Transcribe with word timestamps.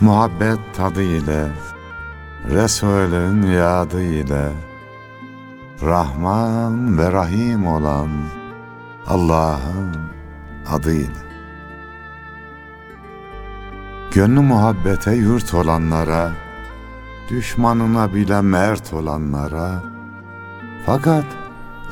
Muhabbet 0.00 0.58
tadı 0.76 1.02
ile, 1.02 1.48
Resulün 2.50 3.42
yadı 3.42 4.02
ile, 4.02 4.52
Rahman 5.82 6.98
ve 6.98 7.12
Rahim 7.12 7.66
olan 7.66 8.08
Allah'ın 9.06 9.96
adıyla. 10.68 11.28
Gönlü 14.12 14.40
muhabbete 14.40 15.14
yurt 15.14 15.54
olanlara, 15.54 16.32
düşmanına 17.30 18.14
bile 18.14 18.40
mert 18.40 18.92
olanlara, 18.92 19.97
fakat 20.86 21.24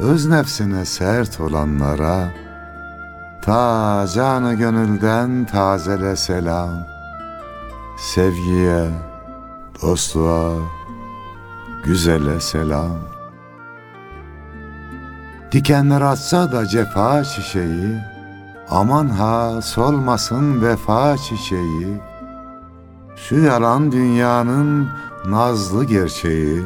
öz 0.00 0.26
nefsine 0.26 0.84
sert 0.84 1.40
olanlara, 1.40 2.28
ta 3.42 4.06
canı 4.14 4.54
gönülden 4.54 5.46
tazele 5.52 6.16
selam, 6.16 6.70
sevgiye, 7.98 8.90
dostluğa, 9.82 10.52
güzele 11.84 12.40
selam. 12.40 12.98
Dikenler 15.52 16.00
atsa 16.00 16.52
da 16.52 16.66
cefa 16.66 17.24
çiçeği, 17.24 17.98
aman 18.70 19.08
ha 19.08 19.62
solmasın 19.62 20.62
vefa 20.62 21.16
çiçeği, 21.16 22.00
şu 23.16 23.40
yalan 23.40 23.92
dünyanın 23.92 24.88
nazlı 25.26 25.84
gerçeği, 25.84 26.62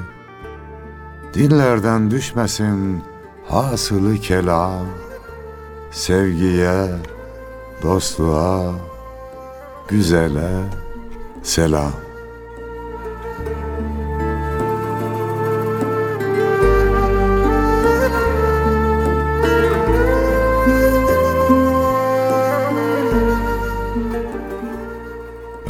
dillerden 1.34 2.10
düşmesin 2.10 3.02
hasılı 3.48 4.16
kelam, 4.16 4.86
sevgiye, 5.90 6.88
dostluğa, 7.82 8.74
güzele 9.88 10.50
selam. 11.42 11.92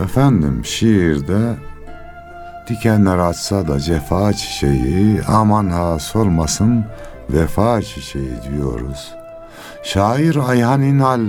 Efendim 0.04 0.64
şiirde 0.64 1.69
dikenler 2.70 3.18
açsa 3.18 3.68
da 3.68 3.80
cefa 3.80 4.32
çiçeği 4.32 5.20
aman 5.28 5.68
ha 5.68 5.98
solmasın 5.98 6.84
vefa 7.30 7.82
çiçeği 7.82 8.32
diyoruz. 8.50 9.14
Şair 9.82 10.36
Ayhan 10.36 10.82
İnal 10.82 11.20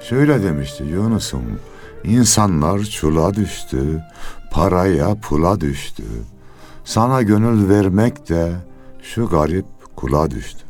şöyle 0.00 0.42
demişti 0.42 0.84
Yunus'um 0.84 1.60
insanlar 2.04 2.80
çula 2.80 3.34
düştü 3.34 4.04
paraya 4.50 5.14
pula 5.14 5.60
düştü 5.60 6.04
sana 6.84 7.22
gönül 7.22 7.68
vermek 7.68 8.28
de 8.28 8.52
şu 9.02 9.26
garip 9.26 9.66
kula 9.96 10.30
düştü. 10.30 10.64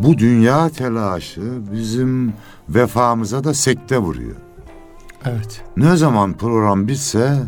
Bu 0.00 0.18
dünya 0.18 0.68
telaşı 0.68 1.72
bizim 1.72 2.32
vefamıza 2.68 3.44
da 3.44 3.54
sekte 3.54 3.98
vuruyor. 3.98 4.36
Evet. 5.24 5.62
Ne 5.76 5.96
zaman 5.96 6.32
program 6.32 6.88
bitse 6.88 7.38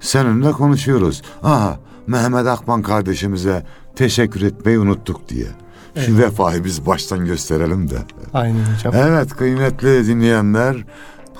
seninle 0.00 0.52
konuşuyoruz. 0.52 1.22
Aha 1.42 1.78
Mehmet 2.06 2.46
Akman 2.46 2.82
kardeşimize 2.82 3.66
teşekkür 3.96 4.42
etmeyi 4.42 4.78
unuttuk 4.78 5.28
diye. 5.28 5.46
Şu 5.94 6.00
Evet. 6.12 6.18
vefayı 6.18 6.64
biz 6.64 6.86
baştan 6.86 7.26
gösterelim 7.26 7.90
de. 7.90 7.98
Aynen 8.34 8.64
hocam. 8.74 8.94
Evet 8.96 9.36
kıymetli 9.36 10.06
dinleyenler 10.06 10.76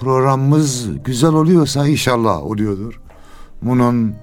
programımız 0.00 0.86
güzel 1.04 1.30
oluyorsa 1.32 1.86
inşallah 1.88 2.42
oluyordur. 2.42 3.00
Bunun 3.62 4.14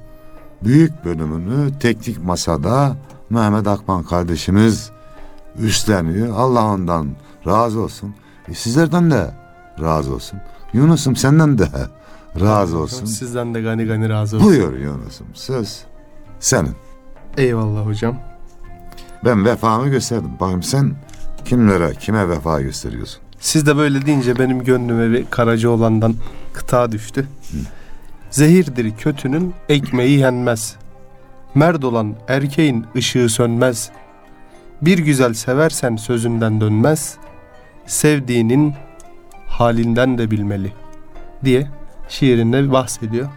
büyük 0.64 1.06
bölümünü 1.06 1.80
teknik 1.80 2.24
masada 2.24 2.98
Mehmet 3.30 3.68
Akman 3.68 4.04
kardeşimiz 4.04 4.90
üstleniyor. 5.60 6.36
Allah 6.38 6.66
ondan 6.66 7.08
razı 7.48 7.80
olsun. 7.80 8.16
E 8.48 8.54
sizlerden 8.54 9.12
de 9.12 9.34
razı 9.82 10.14
olsun. 10.14 10.40
Yunus'um 10.74 11.16
senden 11.16 11.58
de 11.58 11.68
razı 12.42 12.78
olsun. 12.78 13.06
Sizden 13.06 13.54
de 13.54 13.62
gani 13.62 13.86
gani 13.86 14.10
razı 14.10 14.38
olsun. 14.38 14.50
Buyur 14.50 14.74
Yunus'um 14.78 15.28
söz 15.34 15.84
senin. 16.40 16.72
Eyvallah 17.38 17.86
hocam. 17.86 18.18
Ben 19.26 19.46
vefamı 19.46 19.88
gösterdim. 19.90 20.32
Bakayım 20.40 20.64
sen 20.64 20.96
kimlere, 21.46 21.94
kime 21.94 22.30
vefa 22.30 22.62
gösteriyorsun? 22.62 23.22
Siz 23.40 23.66
de 23.66 23.78
böyle 23.78 24.06
deyince 24.06 24.40
benim 24.40 24.64
gönlüme 24.64 25.12
bir 25.12 25.26
Karacaoğlan'dan 25.30 26.16
kıta 26.54 26.92
düştü. 26.92 27.28
Zehirdir 28.30 28.98
kötünün 28.98 29.54
ekmeği 29.70 30.20
yenmez. 30.20 30.76
Merd 31.56 31.84
olan 31.84 32.16
erkeğin 32.28 32.86
ışığı 32.96 33.30
sönmez. 33.30 33.90
Bir 34.82 34.98
güzel 34.98 35.34
seversen 35.34 35.96
sözünden 35.96 36.62
dönmez. 36.62 37.18
Sevdiğinin 37.86 38.74
halinden 39.48 40.18
de 40.18 40.32
bilmeli 40.32 40.74
diye 41.46 41.68
şiirinde 42.10 42.72
bahsediyor. 42.72 43.30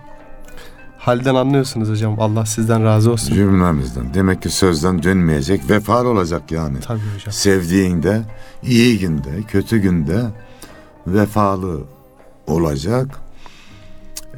Halden 0.98 1.34
anlıyorsunuz 1.34 1.88
hocam. 1.88 2.20
Allah 2.20 2.46
sizden 2.46 2.84
razı 2.84 3.12
olsun. 3.12 3.34
Cümlemizden. 3.34 4.14
Demek 4.14 4.42
ki 4.42 4.50
sözden 4.50 5.02
dönmeyecek, 5.02 5.70
vefalı 5.70 6.08
olacak 6.08 6.52
yani. 6.52 6.80
Tabii 6.80 7.00
hocam. 7.14 7.32
Sevdiğinde, 7.32 8.22
iyi 8.62 8.98
günde, 8.98 9.42
kötü 9.48 9.78
günde 9.78 10.22
vefalı 11.06 11.80
olacak. 12.46 13.06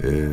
Ee, 0.05 0.29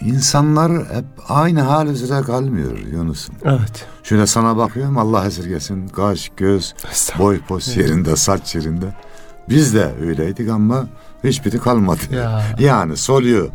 insanlar 0.00 0.72
hep 0.72 1.04
aynı 1.28 1.60
hal 1.60 1.86
üzere 1.88 2.22
kalmıyor 2.22 2.78
Yunus'um. 2.92 3.34
Evet. 3.44 3.86
Şöyle 4.02 4.26
sana 4.26 4.56
bakıyorum 4.56 4.98
Allah 4.98 5.26
esirgesin. 5.26 5.88
Kaş, 5.88 6.30
göz, 6.36 6.74
boy, 7.18 7.40
pos 7.40 7.76
yerinde, 7.76 8.16
saç 8.16 8.54
yerinde. 8.54 8.94
Biz 9.48 9.74
de 9.74 9.94
öyleydik 10.00 10.48
ama 10.50 10.88
hiçbiri 11.24 11.58
kalmadı. 11.58 12.00
Ya. 12.12 12.42
Yani 12.58 12.96
soluyor, 12.96 13.48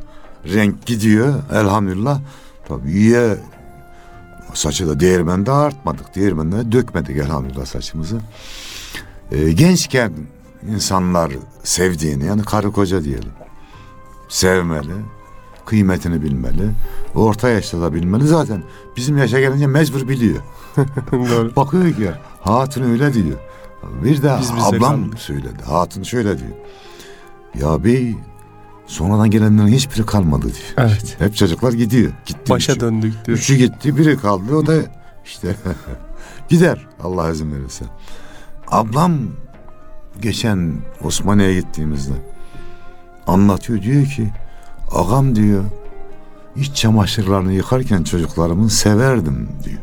renk 0.46 0.86
gidiyor 0.86 1.34
elhamdülillah. 1.54 2.20
Tabii 2.68 2.92
iyiye 2.92 3.38
saçı 4.54 4.88
da 4.88 5.00
değirmende 5.00 5.52
artmadık. 5.52 6.16
Değirmende 6.16 6.72
dökmedik 6.72 7.18
elhamdülillah 7.18 7.66
saçımızı. 7.66 8.18
Ee, 9.32 9.52
gençken 9.52 10.14
insanlar 10.70 11.32
sevdiğini 11.64 12.26
yani 12.26 12.44
karı 12.44 12.72
koca 12.72 13.04
diyelim. 13.04 13.32
Sevmeli, 14.30 14.94
kıymetini 15.66 16.22
bilmeli. 16.22 16.70
Orta 17.16 17.50
yaşta 17.50 17.82
da 17.82 17.94
bilmeli. 17.94 18.28
Zaten 18.28 18.64
bizim 18.98 19.18
yaşa 19.18 19.40
gelince 19.40 19.68
mecbur 19.68 20.08
biliyor. 20.08 20.42
Bakıyor 21.56 21.94
ki 21.96 22.12
hatun 22.42 22.92
öyle 22.92 23.14
diyor. 23.14 23.38
Bir 24.04 24.22
de 24.22 24.38
Biz 24.42 24.52
ablam 24.52 25.18
söyledi. 25.18 25.64
Hatun 25.66 26.04
şöyle 26.04 26.38
diyor. 26.38 26.52
Ya 27.60 27.84
bey 27.84 28.16
sonradan 28.88 29.32
gelenlerin 29.32 29.68
hiçbiri 29.68 30.06
kalmadı 30.06 30.42
diyor. 30.44 30.74
Evet. 30.90 31.16
Hep 31.20 31.36
çocuklar 31.36 31.74
gidiyor. 31.74 32.12
Gitti 32.26 32.50
Başa 32.52 32.72
üçü. 32.72 32.82
döndük 32.82 33.26
diyor. 33.26 33.38
Üçü 33.38 33.56
gitti 33.56 33.98
biri 33.98 34.18
kaldı 34.18 34.56
o 34.56 34.66
da 34.68 34.74
işte 35.26 35.56
gider 36.50 36.88
Allah 37.04 37.30
izin 37.30 37.52
verirse. 37.54 37.86
Ablam 38.68 39.14
geçen 40.22 40.74
Osmaniye'ye 41.04 41.60
gittiğimizde 41.62 42.14
anlatıyor 43.28 43.82
diyor 43.82 44.06
ki 44.06 44.30
ağam 44.92 45.36
diyor 45.36 45.64
iç 46.56 46.76
çamaşırlarını 46.76 47.54
yıkarken 47.54 48.04
çocuklarımın 48.04 48.68
severdim 48.68 49.50
diyor. 49.64 49.82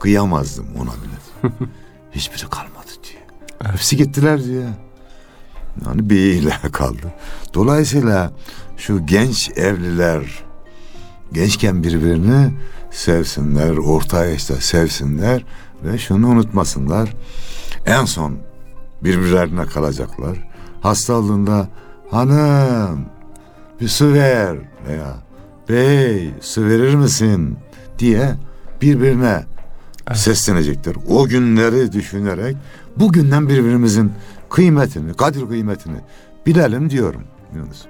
Kıyamazdım 0.00 0.66
ona 0.80 0.90
bile. 0.90 1.52
Hiçbiri 2.12 2.50
kalmadı 2.50 2.90
diyor. 3.04 3.72
Hepsi 3.72 3.96
gittiler 3.96 4.44
diyor. 4.44 4.68
Yani 5.86 6.10
beyiyle 6.10 6.54
kaldı. 6.72 7.14
Dolayısıyla 7.54 8.32
şu 8.76 9.06
genç 9.06 9.50
evliler 9.56 10.44
gençken 11.32 11.82
birbirini 11.82 12.52
sevsinler, 12.90 13.76
orta 13.76 14.24
yaşta 14.24 14.54
sevsinler 14.54 15.44
ve 15.84 15.98
şunu 15.98 16.28
unutmasınlar. 16.28 17.14
En 17.86 18.04
son 18.04 18.38
birbirlerine 19.04 19.66
kalacaklar. 19.66 20.48
Hasta 20.80 21.14
olduğunda 21.14 21.68
hanım 22.10 23.06
bir 23.80 23.88
su 23.88 24.12
ver 24.12 24.56
veya 24.88 25.16
bey 25.68 26.30
su 26.40 26.64
verir 26.64 26.94
misin 26.94 27.58
diye 27.98 28.34
birbirine 28.82 29.44
seslenecekler. 30.14 30.94
O 31.08 31.26
günleri 31.26 31.92
düşünerek 31.92 32.56
bugünden 32.96 33.48
birbirimizin 33.48 34.12
kıymetini, 34.50 35.14
kadir 35.14 35.48
kıymetini 35.48 35.96
bilelim 36.46 36.90
diyorum 36.90 37.22
Yunus. 37.54 37.82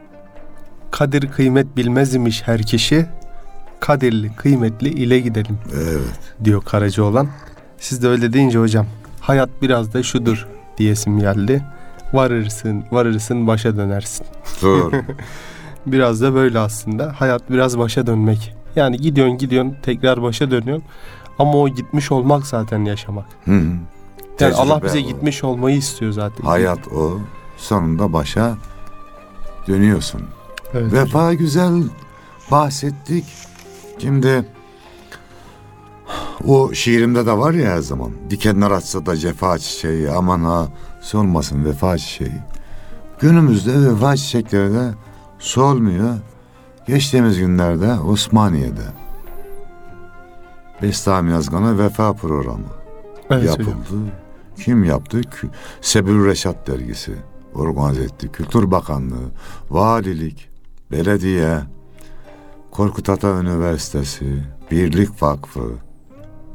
Kadir 0.91 1.29
kıymet 1.31 1.77
bilmez 1.77 2.15
imiş 2.15 2.43
her 2.47 2.63
kişi. 2.63 3.07
Kadirli 3.81 4.37
kıymetli 4.37 4.89
ile 4.89 5.21
gidelim 5.21 5.59
Evet. 5.75 6.01
diyor 6.45 6.63
Karacaoğlan. 6.63 7.29
Siz 7.79 8.03
de 8.03 8.09
öyle 8.09 8.33
deyince 8.33 8.59
hocam 8.59 8.87
hayat 9.21 9.51
biraz 9.63 9.95
da 9.95 10.03
şudur 10.03 10.47
diyesim 10.79 11.19
geldi. 11.19 11.63
Varırsın, 12.13 12.85
varırsın, 12.91 13.47
başa 13.47 13.77
dönersin. 13.77 14.27
Doğru. 14.63 14.93
Biraz 15.87 16.23
da 16.23 16.35
böyle 16.35 16.59
aslında. 16.59 17.15
Hayat 17.19 17.51
biraz 17.51 17.79
başa 17.79 18.07
dönmek. 18.07 18.55
Yani 18.77 18.97
gidiyorsun 18.97 19.39
gidiyorsun 19.39 19.77
tekrar 19.83 20.23
başa 20.23 20.51
dönüyorsun. 20.51 20.85
Ama 21.39 21.53
o 21.53 21.69
gitmiş 21.69 22.13
olmak 22.13 22.47
zaten 22.47 22.85
yaşamak. 22.85 23.27
Hı 23.45 23.51
hı. 23.59 23.73
Yani 24.41 24.55
Allah 24.55 24.83
bize 24.83 24.99
o. 24.99 25.03
gitmiş 25.03 25.45
olmayı 25.45 25.77
istiyor 25.77 26.13
zaten. 26.13 26.45
Hayat 26.45 26.89
o. 26.89 27.21
Sonunda 27.57 28.13
başa 28.13 28.57
dönüyorsun. 29.69 30.23
Evet. 30.75 30.93
Vefa 30.93 31.35
güzel 31.35 31.83
bahsettik. 32.51 33.25
Şimdi 33.99 34.45
o 36.47 36.73
şiirimde 36.73 37.27
de 37.27 37.33
var 37.33 37.55
ya 37.55 37.71
her 37.71 37.79
zaman. 37.79 38.11
Dikenler 38.31 38.71
açsa 38.71 39.07
da 39.07 39.17
cefa 39.17 39.59
çiçeği 39.59 40.11
aman 40.11 40.45
ha 40.45 40.69
solmasın 41.01 41.65
vefa 41.65 41.99
çiçeği. 41.99 42.41
Günümüzde 43.21 43.91
vefa 43.91 44.17
çiçekleri 44.17 44.75
de 44.75 44.95
solmuyor. 45.39 46.15
Geçtiğimiz 46.87 47.39
günlerde 47.39 47.93
Osmaniye'de 47.93 48.87
Bestami 50.83 51.31
Yazgan'a 51.31 51.79
vefa 51.79 52.13
programı 52.13 52.67
Evet 53.31 53.59
hocam. 53.59 53.75
Kim 54.57 54.85
yaptı? 54.85 55.21
Sebül 55.81 56.27
Reşat 56.27 56.67
dergisi 56.67 57.13
organize 57.55 58.03
etti. 58.03 58.33
Kültür 58.33 58.71
Bakanlığı, 58.71 59.31
Valilik, 59.71 60.49
Belediye, 60.91 61.59
Korkut 62.71 63.09
Ata 63.09 63.41
Üniversitesi, 63.41 64.45
Birlik 64.71 65.23
Vakfı, 65.23 65.71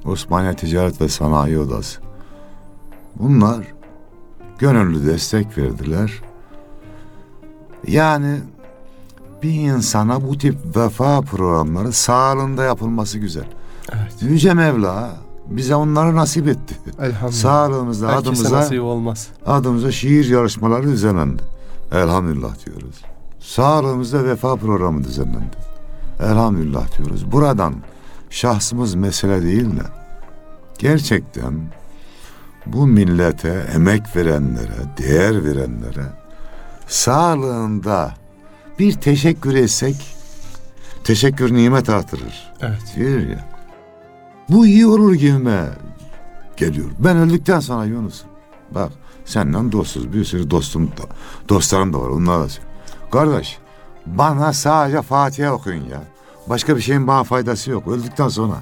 Osmaniye 0.05 0.55
Ticaret 0.55 1.01
ve 1.01 1.09
Sanayi 1.09 1.59
Odası. 1.59 2.01
Bunlar 3.15 3.67
gönüllü 4.59 5.05
destek 5.05 5.57
verdiler. 5.57 6.21
Yani 7.87 8.39
bir 9.43 9.53
insana 9.53 10.27
bu 10.27 10.37
tip 10.37 10.77
vefa 10.77 11.21
programları 11.21 11.91
sağlığında 11.91 12.63
yapılması 12.63 13.19
güzel. 13.19 13.47
Evet. 13.93 14.15
Yüce 14.21 14.53
Mevla 14.53 15.17
bize 15.57 15.75
onları 15.75 16.15
nasip 16.15 16.47
etti. 16.47 16.75
Elhamdülillah. 16.99 17.31
Sağlığımızda 17.31 18.07
Herkese 18.07 18.21
adımıza 18.29 18.55
nasip 18.57 18.81
olmaz. 18.83 19.27
adımıza 19.45 19.91
şiir 19.91 20.29
yarışmaları 20.29 20.83
düzenlendi. 20.83 21.43
Elhamdülillah 21.91 22.65
diyoruz. 22.65 23.01
Sağlığımızda 23.39 24.23
vefa 24.25 24.55
programı 24.55 25.03
düzenlendi. 25.03 25.57
Elhamdülillah 26.19 26.97
diyoruz. 26.97 27.31
Buradan 27.31 27.73
şahsımız 28.29 28.95
mesele 28.95 29.41
değil 29.43 29.65
de 29.77 29.83
gerçekten 30.77 31.53
bu 32.65 32.87
millete 32.87 33.65
emek 33.75 34.15
verenlere, 34.15 34.73
değer 34.97 35.45
verenlere 35.45 36.05
sağlığında 36.87 38.13
bir 38.79 38.93
teşekkür 38.93 39.55
etsek 39.55 40.15
teşekkür 41.03 41.53
nimet 41.53 41.89
artırır. 41.89 42.53
Evet. 42.61 42.93
Diyor 42.95 43.19
ya. 43.19 43.50
Bu 44.49 44.65
iyi 44.65 44.87
olur 44.87 45.13
gibime 45.13 45.69
geliyor. 46.57 46.89
Ben 46.99 47.17
öldükten 47.17 47.59
sonra 47.59 47.85
Yunus. 47.85 48.21
Bak 48.71 48.91
senden 49.25 49.71
dostuz. 49.71 50.13
Bir 50.13 50.25
sürü 50.25 50.49
dostum 50.49 50.87
da, 50.87 51.03
dostlarım 51.49 51.93
da 51.93 51.99
var. 51.99 52.09
Onlar 52.09 52.39
da. 52.39 52.47
Kardeş 53.11 53.57
bana 54.05 54.53
sadece 54.53 55.01
Fatiha 55.01 55.53
okuyun 55.53 55.85
ya. 55.85 56.03
Başka 56.47 56.75
bir 56.75 56.81
şeyin 56.81 57.07
bana 57.07 57.23
faydası 57.23 57.71
yok. 57.71 57.87
Öldükten 57.87 58.27
sonra 58.27 58.53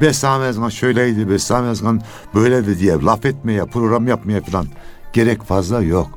Bestami 0.00 0.44
Yazgan 0.44 0.68
şöyleydi, 0.68 1.28
Bestami 1.28 1.66
Yazgan 1.66 2.00
böyledi 2.34 2.78
diye 2.78 2.92
laf 2.92 3.24
etmeye, 3.24 3.64
program 3.64 4.08
yapmaya 4.08 4.40
falan 4.40 4.66
gerek 5.12 5.42
fazla 5.42 5.82
yok. 5.82 6.10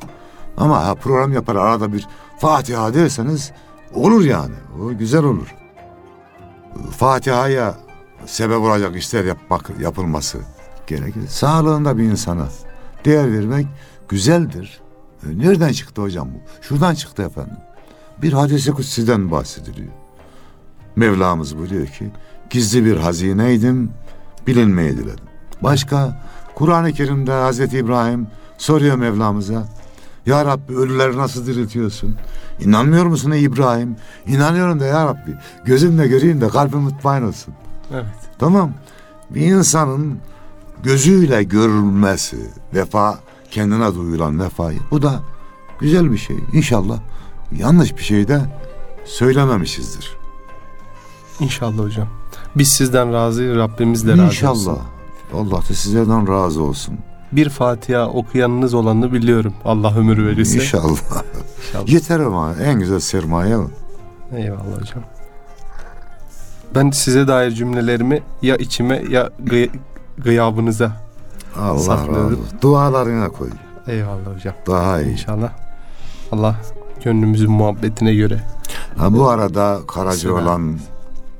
Ama 0.57 0.85
ha, 0.85 0.95
program 0.95 1.33
yapar 1.33 1.55
arada 1.55 1.93
bir 1.93 2.07
Fatiha 2.39 2.93
derseniz 2.93 3.51
olur 3.93 4.25
yani. 4.25 4.55
O 4.83 4.97
güzel 4.97 5.23
olur. 5.23 5.55
Fatiha'ya 6.97 7.86
sebep 8.25 8.57
olacak 8.57 8.95
işler 8.95 9.25
yapmak 9.25 9.69
yapılması 9.79 10.37
gerekir. 10.87 11.27
Sağlığında 11.27 11.97
bir 11.97 12.03
insana 12.03 12.47
değer 13.05 13.31
vermek 13.33 13.67
güzeldir. 14.09 14.79
E, 15.23 15.37
Nereden 15.39 15.71
çıktı 15.73 16.01
hocam 16.01 16.27
bu? 16.33 16.37
Şuradan 16.61 16.93
çıktı 16.95 17.23
efendim. 17.23 17.57
Bir 18.21 18.33
hadis-i 18.33 18.71
kutsiden 18.71 19.31
bahsediliyor. 19.31 19.91
Mevlamız 20.95 21.57
buyuruyor 21.57 21.87
ki 21.87 22.11
gizli 22.49 22.85
bir 22.85 22.97
hazineydim 22.97 23.91
bilinmeyi 24.47 24.97
diledim. 24.97 25.25
Başka 25.63 26.21
Kur'an-ı 26.55 26.93
Kerim'de 26.93 27.31
Hazreti 27.31 27.77
İbrahim 27.77 28.27
soruyor 28.57 28.95
Mevlamıza 28.95 29.67
Ya 30.25 30.45
Rabbi 30.45 30.75
ölüleri 30.77 31.17
nasıl 31.17 31.45
diriltiyorsun? 31.47 32.15
İnanmıyor 32.59 33.05
musun 33.05 33.31
ey 33.31 33.43
İbrahim? 33.43 33.95
İnanıyorum 34.27 34.79
da 34.79 34.85
ya 34.85 35.05
Rabbi. 35.05 35.35
Gözümle 35.65 36.07
göreyim 36.07 36.41
de 36.41 36.49
kalbim 36.49 36.79
mutmain 36.79 37.23
olsun. 37.23 37.53
Evet. 37.93 38.05
Tamam. 38.39 38.71
Bir 39.29 39.41
insanın 39.41 40.19
gözüyle 40.83 41.43
görülmesi, 41.43 42.37
vefa 42.73 43.19
kendine 43.51 43.95
duyulan 43.95 44.39
vefayı. 44.39 44.79
Bu 44.91 45.01
da 45.01 45.19
güzel 45.79 46.11
bir 46.11 46.17
şey. 46.17 46.37
İnşallah 46.53 46.99
yanlış 47.57 47.97
bir 47.97 48.03
şey 48.03 48.27
de 48.27 48.41
söylememişizdir. 49.05 50.17
İnşallah 51.39 51.77
hocam. 51.83 52.07
Biz 52.55 52.67
sizden 52.67 53.13
razı, 53.13 53.55
Rabbimiz 53.55 54.07
de 54.07 54.11
razı 54.11 54.23
İnşallah. 54.23 54.51
olsun. 54.51 54.79
Allah 55.33 55.57
da 55.69 55.73
sizlerden 55.73 56.27
razı 56.27 56.63
olsun. 56.63 56.97
Bir 57.31 57.49
Fatiha 57.49 58.07
okuyanınız 58.07 58.73
olanı 58.73 59.13
biliyorum. 59.13 59.53
Allah 59.65 59.95
ömür 59.97 60.25
verirse. 60.27 60.55
İnşallah. 60.55 61.23
İnşallah. 61.67 61.87
Yeter 61.87 62.19
ama 62.19 62.53
en 62.53 62.79
güzel 62.79 62.99
sermaye 62.99 63.57
o. 63.57 63.69
Eyvallah 64.35 64.81
hocam. 64.81 65.03
Ben 66.75 66.89
size 66.89 67.27
dair 67.27 67.51
cümlelerimi 67.51 68.23
ya 68.41 68.55
içime 68.55 69.03
ya 69.09 69.29
gıy- 69.45 69.69
gıyabınıza. 70.17 70.91
Allah 71.59 71.73
razı 71.73 71.83
Saklıyorum. 71.83 72.25
olsun. 72.41 72.45
Dualarına 72.61 73.29
koy. 73.29 73.49
Eyvallah 73.87 74.35
hocam. 74.35 74.53
Daha 74.67 75.01
iyi. 75.01 75.11
İnşallah. 75.11 75.49
Allah 76.31 76.55
gönlümüzün 77.03 77.51
muhabbetine 77.51 78.15
göre. 78.15 78.43
Ha, 78.97 79.13
bu 79.13 79.29
arada 79.29 79.79
Karaca 79.87 80.17
Selam. 80.17 80.35
olan 80.35 80.77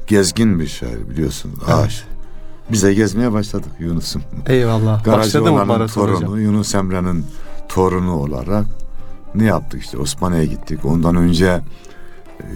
gezgin 0.07 0.59
bir 0.59 0.68
şair 0.68 1.09
biliyorsun. 1.09 1.51
Aş. 1.68 2.03
Bize 2.71 2.94
gezmeye 2.94 3.31
başladık 3.31 3.71
Yunus'um. 3.79 4.21
Eyvallah. 4.47 5.07
Başladı 5.07 5.51
mı 5.51 5.65
maraton 5.65 5.88
torunu, 6.01 6.15
hocam? 6.15 6.39
Yunus 6.39 6.75
Emre'nin 6.75 7.25
torunu 7.69 8.13
olarak 8.15 8.65
ne 9.36 9.43
yaptık 9.43 9.81
işte 9.84 9.98
Osmaniye'ye 9.98 10.46
gittik. 10.48 10.86
Ondan 10.86 11.15
önce 11.15 11.60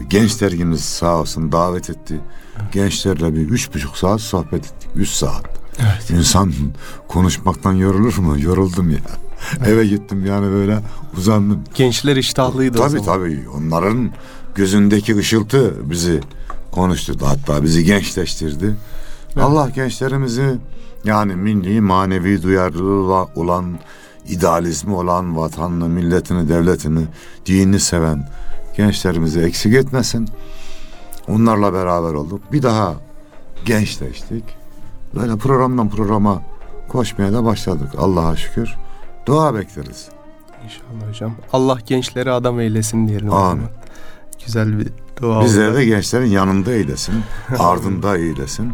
genç 0.09 0.41
dergimiz 0.41 0.81
sağ 0.81 1.15
olsun 1.19 1.51
davet 1.51 1.89
etti. 1.89 2.19
Gençlerle 2.71 3.33
bir 3.35 3.49
üç 3.49 3.73
buçuk 3.73 3.97
saat 3.97 4.21
sohbet 4.21 4.65
ettik. 4.65 4.89
Üç 4.95 5.09
saat. 5.09 5.45
Evet. 5.79 6.09
İnsan 6.09 6.53
konuşmaktan 7.07 7.73
yorulur 7.73 8.17
mu? 8.17 8.39
Yoruldum 8.39 8.89
ya. 8.89 8.99
Eve 9.65 9.87
gittim 9.87 10.25
yani 10.25 10.51
böyle 10.51 10.79
uzandım. 11.17 11.63
Gençler 11.73 12.15
iştahlıydı 12.15 12.77
o 12.77 12.81
Tabii 12.81 12.99
zaman. 12.99 13.05
tabii 13.05 13.45
onların 13.57 14.11
gözündeki 14.55 15.17
ışıltı 15.17 15.89
bizi 15.89 16.21
konuşturdu. 16.71 17.25
Hatta 17.25 17.63
bizi 17.63 17.83
gençleştirdi. 17.83 18.75
Allah 19.41 19.69
gençlerimizi 19.69 20.57
yani 21.05 21.35
milli 21.35 21.81
manevi 21.81 22.43
duyarlılığı 22.43 23.27
olan, 23.35 23.79
idealizmi 24.27 24.95
olan 24.95 25.37
vatanını, 25.37 25.89
milletini, 25.89 26.49
devletini, 26.49 27.01
dinini 27.45 27.79
seven 27.79 28.29
gençlerimizi 28.77 29.39
eksik 29.41 29.73
etmesin. 29.73 30.29
Onlarla 31.27 31.73
beraber 31.73 32.13
olduk. 32.13 32.41
Bir 32.51 32.63
daha 32.63 32.93
gençleştik. 33.65 34.43
Böyle 35.15 35.37
programdan 35.37 35.89
programa 35.89 36.41
koşmaya 36.87 37.33
da 37.33 37.45
başladık. 37.45 37.89
Allah'a 37.97 38.35
şükür. 38.35 38.75
Dua 39.25 39.55
bekleriz. 39.55 40.09
İnşallah 40.63 41.09
hocam. 41.09 41.35
Allah 41.53 41.77
gençleri 41.85 42.31
adam 42.31 42.59
eylesin 42.59 43.07
diyelim. 43.07 43.33
Amin. 43.33 43.65
Güzel 44.45 44.79
bir 44.79 44.87
dua 45.21 45.43
Bizleri 45.43 45.75
de 45.75 45.85
gençlerin 45.85 46.25
yanında 46.25 46.71
eylesin, 46.71 47.15
ardında 47.59 48.17
eylesin. 48.17 48.73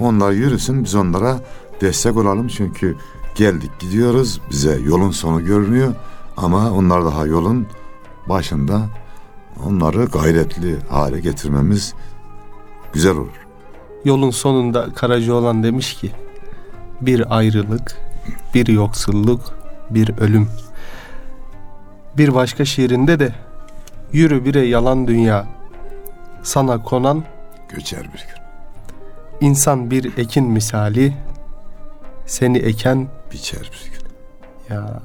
Onlar 0.00 0.32
yürüsün, 0.32 0.84
biz 0.84 0.94
onlara 0.94 1.40
destek 1.80 2.16
olalım. 2.16 2.48
Çünkü 2.48 2.96
geldik 3.34 3.70
gidiyoruz, 3.78 4.40
bize 4.50 4.78
yolun 4.84 5.10
sonu 5.10 5.44
görünüyor. 5.44 5.94
Ama 6.36 6.70
onlar 6.70 7.04
daha 7.04 7.26
yolun 7.26 7.66
başında. 8.28 8.82
Onları 9.66 10.04
gayretli 10.04 10.76
hale 10.88 11.20
getirmemiz 11.20 11.94
güzel 12.92 13.12
olur. 13.16 13.46
Yolun 14.04 14.30
sonunda 14.30 14.88
Karacaoğlan 14.94 15.62
demiş 15.62 15.94
ki 15.94 16.10
bir 17.00 17.36
ayrılık, 17.36 17.96
bir 18.54 18.66
yoksulluk, 18.66 19.40
bir 19.90 20.18
ölüm. 20.18 20.48
Bir 22.16 22.34
başka 22.34 22.64
şiirinde 22.64 23.18
de 23.20 23.32
yürü 24.12 24.44
bire 24.44 24.60
yalan 24.66 25.06
dünya 25.08 25.46
sana 26.42 26.82
konan 26.82 27.24
Göçer 27.68 28.00
bir 28.02 28.18
gün. 28.18 28.42
insan 29.48 29.90
bir 29.90 30.18
ekin 30.18 30.44
misali 30.44 31.14
seni 32.26 32.58
eken 32.58 33.08
Biçer 33.32 33.60
bir 33.72 33.90
gün. 33.98 34.06
ya 34.74 35.02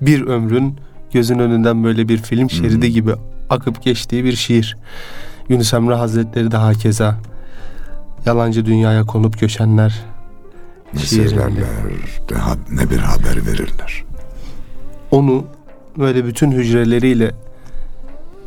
bir 0.00 0.26
ömrün 0.26 0.80
gözün 1.12 1.38
önünden 1.38 1.84
böyle 1.84 2.08
bir 2.08 2.18
film 2.18 2.50
şeridi 2.50 2.86
Hmm. 2.86 2.94
gibi 2.94 3.14
akıp 3.52 3.82
geçtiği 3.82 4.24
bir 4.24 4.36
şiir. 4.36 4.76
Yunus 5.48 5.74
Emre 5.74 5.94
Hazretleri 5.94 6.50
de 6.50 6.56
hakeza 6.56 7.16
yalancı 8.26 8.66
dünyaya 8.66 9.06
konup 9.06 9.40
göçenler 9.40 10.04
Ne 10.94 11.00
ne 12.70 12.90
bir 12.90 12.98
haber 12.98 13.46
verirler. 13.46 14.04
onu 15.10 15.44
böyle 15.98 16.24
bütün 16.24 16.52
hücreleriyle 16.52 17.30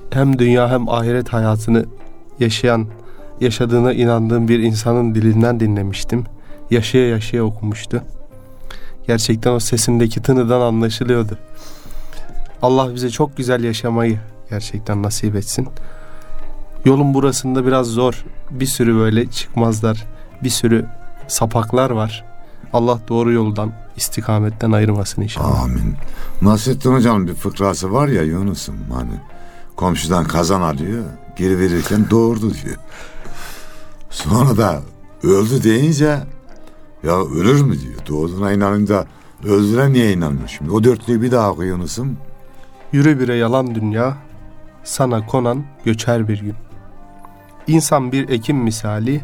hem 0.10 0.40
dünya 0.40 0.70
hem 0.70 0.90
ahiret 0.90 1.30
hayatını 1.30 1.86
yaşayan, 2.40 2.88
yaşadığına 3.42 3.94
inandığım 3.94 4.48
bir 4.48 4.60
insanın 4.60 5.16
dilinden 5.16 5.60
dinlemiştim. 5.60 6.24
Yaşaya 6.72 7.08
yaşaya 7.08 7.44
okumuştu. 7.44 8.04
Gerçekten 9.08 9.52
o 9.52 9.60
sesindeki 9.60 10.22
tınıdan 10.22 10.62
anlaşılıyordu. 10.62 11.38
Allah 12.62 12.96
bize 12.96 13.10
çok 13.10 13.38
güzel 13.38 13.64
yaşamayı 13.64 14.20
gerçekten 14.50 15.04
nasip 15.04 15.36
etsin. 15.36 15.68
Yolun 16.86 17.14
burasında 17.14 17.66
biraz 17.66 17.88
zor. 17.88 18.26
Bir 18.52 18.66
sürü 18.66 18.96
böyle 18.96 19.26
çıkmazlar, 19.32 20.06
bir 20.44 20.50
sürü 20.50 20.86
sapaklar 21.28 21.90
var. 21.90 22.26
Allah 22.74 23.00
doğru 23.08 23.32
yoldan, 23.32 23.72
istikametten 23.96 24.72
ayırmasın 24.72 25.22
inşallah. 25.22 25.64
Amin. 25.64 25.96
Nasrettin 26.42 26.94
Hoca'nın 26.94 27.28
bir 27.28 27.34
fıkrası 27.34 27.92
var 27.92 28.08
ya 28.08 28.24
Yunus'um 28.24 28.76
hani 28.94 29.20
komşudan 29.76 30.26
kazan 30.26 30.62
alıyor 30.62 31.04
geri 31.36 31.60
verirken 31.60 32.06
doğurdu 32.10 32.54
diyor. 32.54 32.78
Sonra 34.10 34.58
da 34.58 34.82
öldü 35.24 35.64
deyince 35.64 36.20
ya 37.04 37.26
ölür 37.26 37.62
mü 37.62 37.82
diyor. 37.82 38.08
Doğduğuna 38.08 38.52
inanınca 38.52 39.06
öldüren 39.44 39.94
niye 39.94 40.14
inanmıyor 40.14 40.48
şimdi? 40.48 40.72
O 40.72 40.84
dörtlüğü 40.84 41.22
bir 41.22 41.32
daha 41.32 41.52
oku 41.52 41.64
Yunus'um. 41.64 42.18
Yürü 42.92 43.20
bire 43.20 43.36
yalan 43.36 43.76
dünya, 43.76 44.18
sana 44.86 45.26
konan 45.26 45.64
göçer 45.86 46.28
bir 46.28 46.42
gün. 46.42 46.56
İnsan 47.68 48.12
bir 48.12 48.30
ekim 48.30 48.58
misali, 48.58 49.22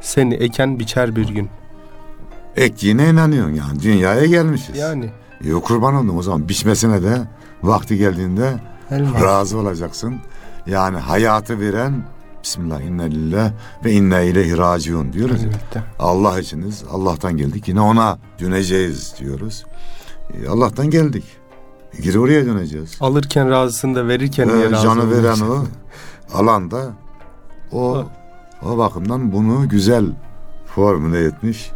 seni 0.00 0.34
eken 0.34 0.78
biçer 0.78 1.16
bir 1.16 1.28
gün. 1.28 1.48
Ektiğine 2.56 3.08
inanıyorsun 3.10 3.54
yani 3.54 3.82
dünyaya 3.82 4.26
gelmişiz. 4.26 4.76
Yani 4.76 5.10
Yok 5.40 5.64
kurban 5.64 5.94
oldum 5.94 6.18
o 6.18 6.22
zaman 6.22 6.48
biçmesine 6.48 7.02
de 7.02 7.18
vakti 7.62 7.98
geldiğinde 7.98 8.54
elma. 8.90 9.22
razı 9.22 9.58
olacaksın. 9.58 10.16
Yani 10.66 10.96
hayatı 10.96 11.60
veren 11.60 11.92
Bismillah 12.44 12.80
inna 12.80 13.02
lillah 13.02 13.52
ve 13.84 13.92
inna 13.92 14.20
ileyhi 14.20 14.58
raciun 14.58 15.12
diyoruz. 15.12 15.44
Elbette. 15.44 15.82
Allah 15.98 16.40
içiniz. 16.40 16.84
Allah'tan 16.90 17.36
geldik. 17.36 17.68
Yine 17.68 17.80
ona 17.80 18.18
döneceğiz 18.40 19.14
diyoruz. 19.18 19.64
E, 20.34 20.48
Allah'tan 20.48 20.90
geldik. 20.90 21.24
Geri 22.00 22.18
oraya 22.18 22.46
döneceğiz. 22.46 22.96
Alırken 23.00 23.50
razısın 23.50 23.94
da 23.94 24.08
verirken 24.08 24.48
niye 24.48 24.66
Ee, 24.66 24.70
razı 24.70 24.82
canı 24.82 25.10
veren 25.10 25.40
o. 25.40 25.64
Alan 26.34 26.70
da 26.70 26.92
o. 27.72 28.04
O 28.62 28.78
bakımdan 28.78 29.32
bunu 29.32 29.68
güzel 29.68 30.04
formüle 30.66 31.24
etmiş 31.24 31.70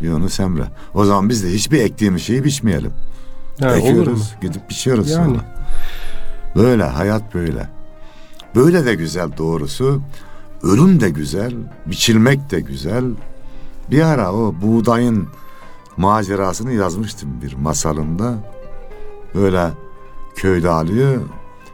Yunus 0.00 0.40
Emre. 0.40 0.64
O 0.94 1.04
zaman 1.04 1.28
biz 1.28 1.44
de 1.44 1.48
hiçbir 1.52 1.80
ektiğimiz 1.80 2.22
şeyi 2.22 2.44
biçmeyelim. 2.44 2.92
Mu? 3.60 3.66
Ekiyoruz. 3.68 4.34
Gidip 4.40 4.70
biçiyoruz 4.70 5.10
Yani. 5.10 5.26
sonra. 5.26 5.56
Böyle 6.56 6.84
hayat 6.84 7.34
böyle. 7.34 7.68
Böyle 8.54 8.86
de 8.86 8.94
güzel 8.94 9.36
doğrusu. 9.38 10.02
Ölüm 10.62 11.00
de 11.00 11.10
güzel, 11.10 11.52
biçilmek 11.86 12.50
de 12.50 12.60
güzel. 12.60 13.04
Bir 13.90 14.02
ara 14.02 14.32
o 14.32 14.54
buğdayın 14.62 15.28
macerasını 15.96 16.72
yazmıştım 16.72 17.28
bir 17.42 17.54
masalımda. 17.54 18.34
Böyle 19.36 19.70
köyde 20.36 20.70
alıyor, 20.70 21.22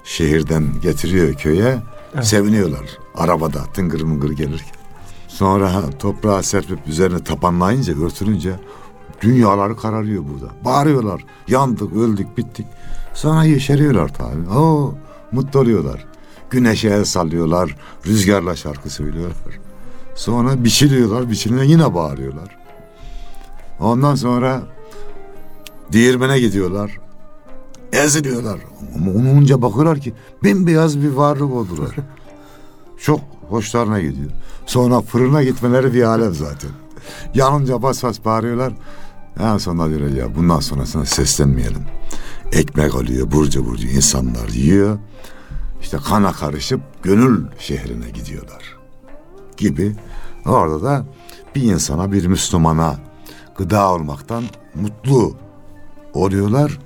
şehirden 0.04 0.64
getiriyor 0.82 1.34
köye. 1.34 1.78
Evet. 2.14 2.26
Seviniyorlar 2.26 2.98
arabada 3.14 3.62
tıngır 3.74 4.02
mıngır 4.02 4.30
gelirken. 4.30 4.82
Sonra 5.28 5.90
toprağa 5.98 6.42
serpip 6.42 6.88
üzerine 6.88 7.24
tapanlayınca, 7.24 8.04
örtülünce 8.04 8.52
dünyaları 9.22 9.76
kararıyor 9.76 10.24
burada. 10.32 10.52
Bağırıyorlar. 10.64 11.24
Yandık, 11.48 11.96
öldük, 11.96 12.38
bittik. 12.38 12.66
Sonra 13.14 13.44
yeşeriyorlar 13.44 14.08
tabii. 14.08 14.58
Oo, 14.58 14.94
mutlu 15.32 15.60
oluyorlar. 15.60 16.04
Güneşe 16.50 16.88
el 16.88 17.04
sallıyorlar. 17.04 17.76
Rüzgarla 18.06 18.56
şarkı 18.56 18.90
söylüyorlar. 18.90 19.60
Sonra 20.14 20.64
biçiliyorlar. 20.64 21.30
Biçilince 21.30 21.64
yine 21.64 21.94
bağırıyorlar. 21.94 22.58
Ondan 23.80 24.14
sonra 24.14 24.62
değirmene 25.92 26.40
gidiyorlar. 26.40 27.01
Eziliyorlar. 28.04 28.60
Ama 28.96 29.10
onu 29.10 29.30
olunca 29.30 29.62
bakıyorlar 29.62 29.98
ki 29.98 30.12
bembeyaz 30.44 31.02
bir 31.02 31.08
varlık 31.08 31.52
oldular. 31.52 31.96
Çok 32.98 33.20
hoşlarına 33.48 34.00
gidiyor. 34.00 34.30
Sonra 34.66 35.00
fırına 35.00 35.42
gitmeleri 35.42 35.94
bir 35.94 36.02
alem 36.02 36.34
zaten. 36.34 36.70
Yanınca 37.34 37.82
bas 37.82 38.04
bas 38.04 38.24
bağırıyorlar. 38.24 38.72
En 39.40 39.56
sonunda 39.56 39.90
diyor 39.90 40.10
ya 40.10 40.34
bundan 40.34 40.60
sonrasına 40.60 41.04
seslenmeyelim. 41.04 41.84
Ekmek 42.52 42.94
alıyor 42.94 43.30
burcu 43.30 43.66
burcu 43.66 43.88
insanlar 43.88 44.48
yiyor. 44.48 44.98
İşte 45.82 45.96
kana 45.96 46.32
karışıp 46.32 46.80
gönül 47.02 47.44
şehrine 47.58 48.10
gidiyorlar. 48.10 48.76
Gibi. 49.56 49.96
Orada 50.46 50.82
da 50.82 51.04
bir 51.54 51.62
insana 51.62 52.12
bir 52.12 52.26
Müslümana 52.26 52.96
gıda 53.56 53.92
olmaktan 53.92 54.44
mutlu 54.74 55.36
oluyorlar. 56.14 56.78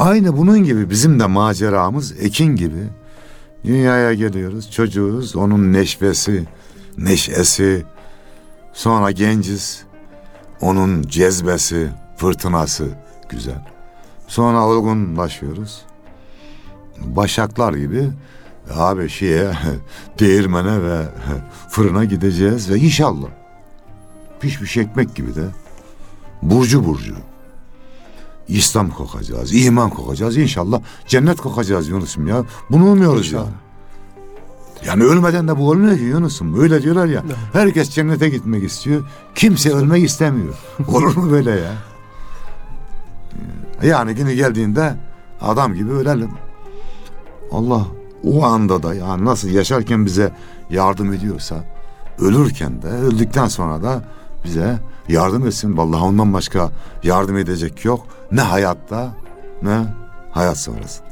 Aynı 0.00 0.36
bunun 0.36 0.64
gibi 0.64 0.90
bizim 0.90 1.20
de 1.20 1.26
maceramız 1.26 2.12
Ekin 2.20 2.56
gibi. 2.56 2.88
Dünyaya 3.64 4.14
geliyoruz, 4.14 4.70
çocuğuz, 4.70 5.36
onun 5.36 5.72
neşvesi, 5.72 6.46
neşesi, 6.98 7.84
sonra 8.72 9.10
genciz, 9.10 9.82
onun 10.60 11.02
cezbesi, 11.02 11.88
fırtınası 12.16 12.88
güzel. 13.28 13.66
Sonra 14.28 14.66
olgunlaşıyoruz. 14.66 15.82
Başaklar 17.00 17.72
gibi 17.72 18.10
abi 18.74 19.08
şeye, 19.08 19.52
değirmene 20.18 20.82
ve 20.82 21.02
fırına 21.68 22.04
gideceğiz 22.04 22.70
ve 22.70 22.78
inşallah 22.78 23.28
pişmiş 24.40 24.76
ekmek 24.76 25.14
gibi 25.14 25.34
de 25.34 25.44
burcu 26.42 26.84
burcu 26.84 27.14
İslam 28.50 28.90
kokacağız, 28.90 29.54
iman 29.54 29.90
kokacağız 29.90 30.36
inşallah 30.36 30.80
cennet 31.06 31.40
kokacağız 31.40 31.88
Yunus'um 31.88 32.26
ya. 32.26 32.44
Bunu 32.70 32.90
umuyoruz 32.90 33.32
ya. 33.32 33.40
İnşallah. 33.40 33.52
Yani 34.86 35.04
ölmeden 35.04 35.48
de 35.48 35.58
bu 35.58 35.70
olmuyor 35.70 35.96
ki 35.96 36.02
Yunus'um. 36.02 36.60
Öyle 36.60 36.82
diyorlar 36.82 37.06
ya. 37.06 37.22
Herkes 37.52 37.90
cennete 37.90 38.28
gitmek 38.28 38.64
istiyor. 38.64 39.02
Kimse 39.34 39.72
ölmek 39.72 40.04
istemiyor. 40.04 40.54
Olur 40.88 41.16
mu 41.16 41.30
böyle 41.30 41.50
ya? 41.50 41.72
Yani 43.82 44.14
günü 44.14 44.32
geldiğinde 44.32 44.94
adam 45.40 45.74
gibi 45.74 45.92
ölelim. 45.92 46.30
Allah 47.52 47.86
o 48.24 48.44
anda 48.44 48.82
da 48.82 48.94
yani 48.94 49.24
nasıl 49.24 49.48
yaşarken 49.48 50.06
bize 50.06 50.32
yardım 50.70 51.12
ediyorsa 51.12 51.64
ölürken 52.18 52.82
de 52.82 52.86
öldükten 52.86 53.48
sonra 53.48 53.82
da 53.82 54.04
bize 54.44 54.78
yardım 55.08 55.46
etsin. 55.46 55.76
Vallahi 55.76 56.02
ondan 56.04 56.32
başka 56.32 56.70
yardım 57.02 57.36
edecek 57.36 57.84
yok. 57.84 58.06
Ne 58.32 58.40
hayatta 58.40 59.12
ne 59.62 59.78
hayat 60.30 60.58
sonrası. 60.58 61.02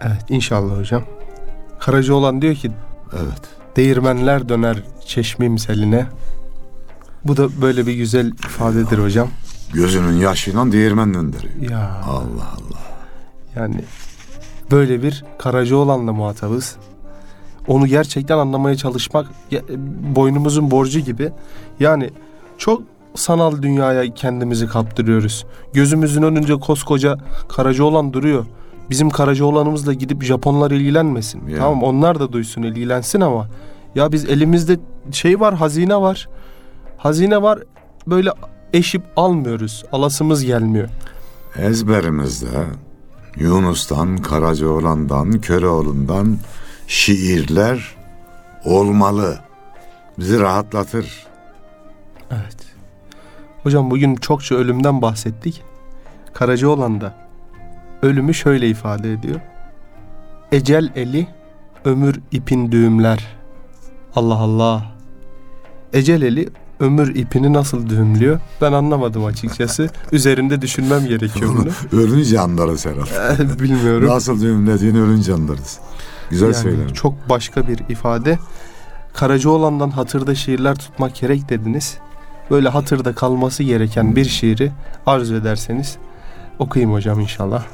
Evet 0.00 0.24
inşallah 0.28 0.78
hocam. 0.78 1.02
Karacaoğlan 1.80 2.42
diyor 2.42 2.54
ki 2.54 2.70
Evet. 3.12 3.40
değirmenler 3.76 4.48
döner 4.48 4.82
çeşmim 5.06 5.58
seline. 5.58 6.06
Bu 7.24 7.36
da 7.36 7.60
böyle 7.62 7.86
bir 7.86 7.94
güzel 7.94 8.26
ifadedir 8.32 8.98
hocam. 8.98 9.28
Gözünün 9.72 10.12
yaşıyla 10.20 10.72
değirmen 10.72 11.14
döndürüyor. 11.14 11.70
Ya 11.70 12.00
Allah 12.06 12.52
Allah. 12.56 12.80
yani 13.56 13.84
böyle 14.70 15.02
bir 15.02 15.24
Karacaoğlan'la 15.38 16.12
muhatabız. 16.12 16.76
Onu 17.66 17.86
gerçekten 17.86 18.38
anlamaya 18.38 18.76
çalışmak 18.76 19.26
ya- 19.50 19.62
boynumuzun 20.16 20.70
borcu 20.70 21.00
gibi. 21.00 21.32
Yani 21.80 22.10
çok 22.58 22.82
sanal 23.14 23.62
dünyaya 23.62 24.14
kendimizi 24.14 24.66
kaptırıyoruz. 24.66 25.46
Gözümüzün 25.72 26.22
önünde 26.22 26.54
koskoca 26.54 27.18
Karacaoğlan 27.48 28.12
duruyor. 28.12 28.46
Bizim 28.90 29.10
Karacaoğlan'ımızla 29.10 29.92
gidip 29.92 30.22
Japonlar 30.22 30.70
ilgilenmesin. 30.70 31.48
Ya. 31.48 31.58
Tamam 31.58 31.82
onlar 31.82 32.20
da 32.20 32.32
duysun 32.32 32.62
ilgilensin 32.62 33.20
ama 33.20 33.48
ya 33.94 34.12
biz 34.12 34.24
elimizde 34.24 34.78
şey 35.12 35.40
var 35.40 35.54
hazine 35.54 35.96
var. 35.96 36.28
Hazine 36.96 37.42
var 37.42 37.58
böyle 38.06 38.30
eşip 38.72 39.02
almıyoruz. 39.16 39.84
Alasımız 39.92 40.44
gelmiyor. 40.44 40.88
Ezberimizde 41.58 42.66
Yunus'tan, 43.36 44.16
Karacaoğlan'dan, 44.16 45.40
Köroğlu'ndan 45.40 46.38
şiirler 46.86 47.96
olmalı. 48.64 49.38
Bizi 50.18 50.40
rahatlatır. 50.40 51.26
Evet. 52.42 52.56
Hocam 53.62 53.90
bugün 53.90 54.16
çokça 54.16 54.54
ölümden 54.54 55.02
bahsettik. 55.02 55.62
Karacaoğlan 56.34 57.00
da 57.00 57.14
ölümü 58.02 58.34
şöyle 58.34 58.68
ifade 58.68 59.12
ediyor. 59.12 59.40
Ecel 60.52 60.92
eli, 60.96 61.26
ömür 61.84 62.20
ipin 62.32 62.72
düğümler. 62.72 63.36
Allah 64.16 64.34
Allah. 64.34 64.94
Ecel 65.92 66.22
eli 66.22 66.48
ömür 66.80 67.14
ipini 67.14 67.52
nasıl 67.52 67.88
düğümlüyor? 67.88 68.40
Ben 68.60 68.72
anlamadım 68.72 69.24
açıkçası. 69.24 69.90
Üzerinde 70.12 70.62
düşünmem 70.62 71.06
gerekiyor 71.06 71.54
bunu. 71.56 72.00
ölünce 72.02 72.40
anlarız 72.40 72.86
herhalde. 72.86 73.58
Bilmiyorum. 73.60 74.08
Nasıl 74.08 74.40
düğümlediğini 74.40 75.00
ölünce 75.00 75.34
anlarız. 75.34 75.78
Güzel 76.30 76.46
Yani 76.46 76.54
söylerim. 76.56 76.92
Çok 76.92 77.28
başka 77.28 77.68
bir 77.68 77.78
ifade. 77.88 78.38
Karacaoğlan'dan 79.14 79.90
hatırda 79.90 80.34
şiirler 80.34 80.74
tutmak 80.74 81.14
gerek 81.14 81.48
dediniz. 81.48 81.98
Böyle 82.50 82.68
hatırda 82.68 83.14
kalması 83.14 83.62
gereken 83.62 84.16
bir 84.16 84.24
şiiri 84.24 84.72
arzu 85.06 85.34
ederseniz 85.34 85.96
okuyayım 86.58 86.92
hocam 86.92 87.20
inşallah. 87.20 87.64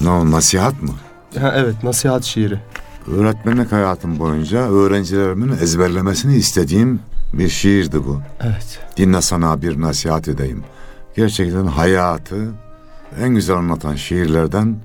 Ne 0.00 0.10
o 0.10 0.30
nasihat 0.30 0.82
mı? 0.82 0.92
Ha, 1.40 1.52
evet 1.56 1.82
nasihat 1.82 2.24
şiiri. 2.24 2.58
Öğretmenlik 3.16 3.72
hayatım 3.72 4.18
boyunca 4.18 4.58
öğrencilerimin 4.58 5.52
ezberlemesini 5.52 6.34
istediğim 6.34 7.00
bir 7.32 7.48
şiirdi 7.48 8.04
bu. 8.04 8.20
Evet. 8.40 8.80
Dinle 8.96 9.22
sana 9.22 9.62
bir 9.62 9.80
nasihat 9.80 10.28
edeyim. 10.28 10.64
Gerçekten 11.16 11.66
hayatı 11.66 12.48
en 13.20 13.28
güzel 13.28 13.56
anlatan 13.56 13.94
şiirlerden 13.94 14.76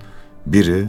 biri 0.46 0.88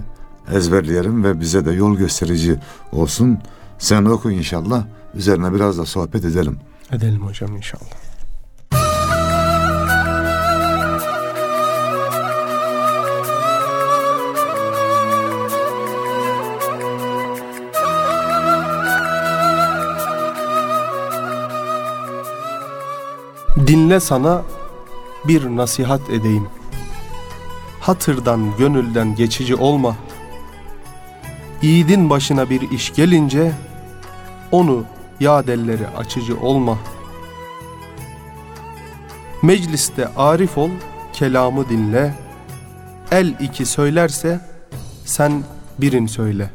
ezberleyelim 0.52 1.24
ve 1.24 1.40
bize 1.40 1.64
de 1.64 1.72
yol 1.72 1.96
gösterici 1.96 2.56
olsun. 2.92 3.38
Sen 3.78 4.04
oku 4.04 4.30
inşallah. 4.30 4.84
Üzerine 5.14 5.54
biraz 5.54 5.78
da 5.78 5.86
sohbet 5.86 6.24
edelim. 6.24 6.58
Edelim 6.92 7.26
hocam 7.26 7.56
inşallah. 7.56 8.08
Dinle 23.66 24.00
sana 24.00 24.42
bir 25.24 25.44
nasihat 25.44 26.10
edeyim. 26.10 26.48
Hatırdan, 27.80 28.56
gönülden 28.56 29.14
geçici 29.14 29.54
olma. 29.54 29.96
Yiğidin 31.62 32.10
başına 32.10 32.50
bir 32.50 32.70
iş 32.70 32.94
gelince 32.94 33.52
onu 34.52 34.84
yad 35.20 35.48
elleri 35.48 35.88
açıcı 35.88 36.40
olma. 36.40 36.78
Mecliste 39.42 40.08
arif 40.16 40.58
ol, 40.58 40.70
kelamı 41.12 41.68
dinle. 41.68 42.14
El 43.10 43.34
iki 43.40 43.66
söylerse 43.66 44.40
sen 45.04 45.42
birin 45.78 46.06
söyle. 46.06 46.50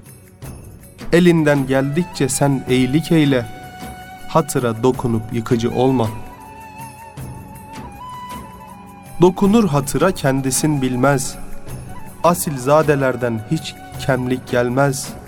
Elinden 1.14 1.68
geldikçe 1.68 2.30
sen 2.30 2.66
eğilik 2.70 3.12
eyle. 3.12 3.46
Hatıra 4.30 4.84
dokunup 4.84 5.34
yıkıcı 5.34 5.72
olma. 5.72 6.10
Dokunur 9.22 9.68
hatıra 9.68 10.12
kendisin 10.12 10.82
bilmez. 10.82 11.36
Asil 12.24 12.58
zadelerden 12.58 13.42
hiç 13.52 13.76
kemlik 14.00 14.48
gelmez.'' 14.48 15.23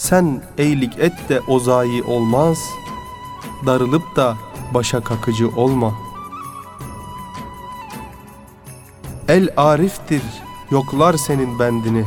Sen 0.00 0.42
eylik 0.58 0.98
et 0.98 1.28
de 1.28 1.40
o 1.40 1.60
olmaz, 2.06 2.58
darılıp 3.66 4.16
da 4.16 4.36
başa 4.74 5.00
kakıcı 5.00 5.48
olma. 5.48 5.94
El 9.28 9.48
ariftir, 9.56 10.22
yoklar 10.70 11.14
senin 11.14 11.58
bendini, 11.58 12.04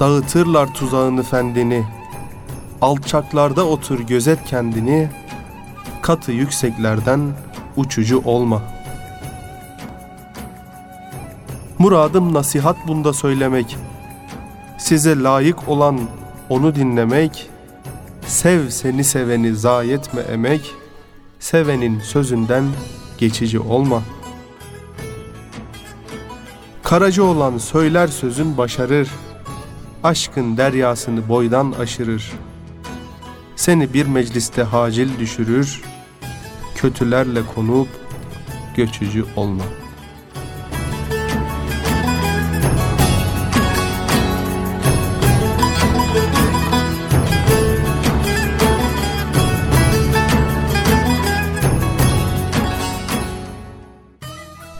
dağıtırlar 0.00 0.74
tuzağını 0.74 1.22
fendini, 1.22 1.84
alçaklarda 2.80 3.66
otur 3.66 4.00
gözet 4.00 4.44
kendini, 4.44 5.10
katı 6.02 6.32
yükseklerden 6.32 7.20
uçucu 7.76 8.22
olma. 8.24 8.62
Muradım 11.78 12.34
nasihat 12.34 12.76
bunda 12.88 13.12
söylemek, 13.12 13.76
size 14.78 15.22
layık 15.22 15.68
olan 15.68 16.00
onu 16.48 16.74
dinlemek, 16.74 17.50
sev 18.26 18.68
seni 18.68 19.04
seveni 19.04 19.54
zayi 19.54 19.92
etme 19.92 20.20
emek, 20.20 20.74
sevenin 21.40 22.00
sözünden 22.00 22.64
geçici 23.18 23.60
olma. 23.60 24.02
Karaca 26.82 27.22
olan 27.22 27.58
söyler 27.58 28.08
sözün 28.08 28.58
başarır, 28.58 29.08
aşkın 30.02 30.56
deryasını 30.56 31.28
boydan 31.28 31.74
aşırır. 31.80 32.32
Seni 33.56 33.94
bir 33.94 34.06
mecliste 34.06 34.62
hacil 34.62 35.18
düşürür, 35.18 35.82
kötülerle 36.74 37.40
konup 37.54 37.88
göçücü 38.76 39.24
olma.'' 39.36 39.87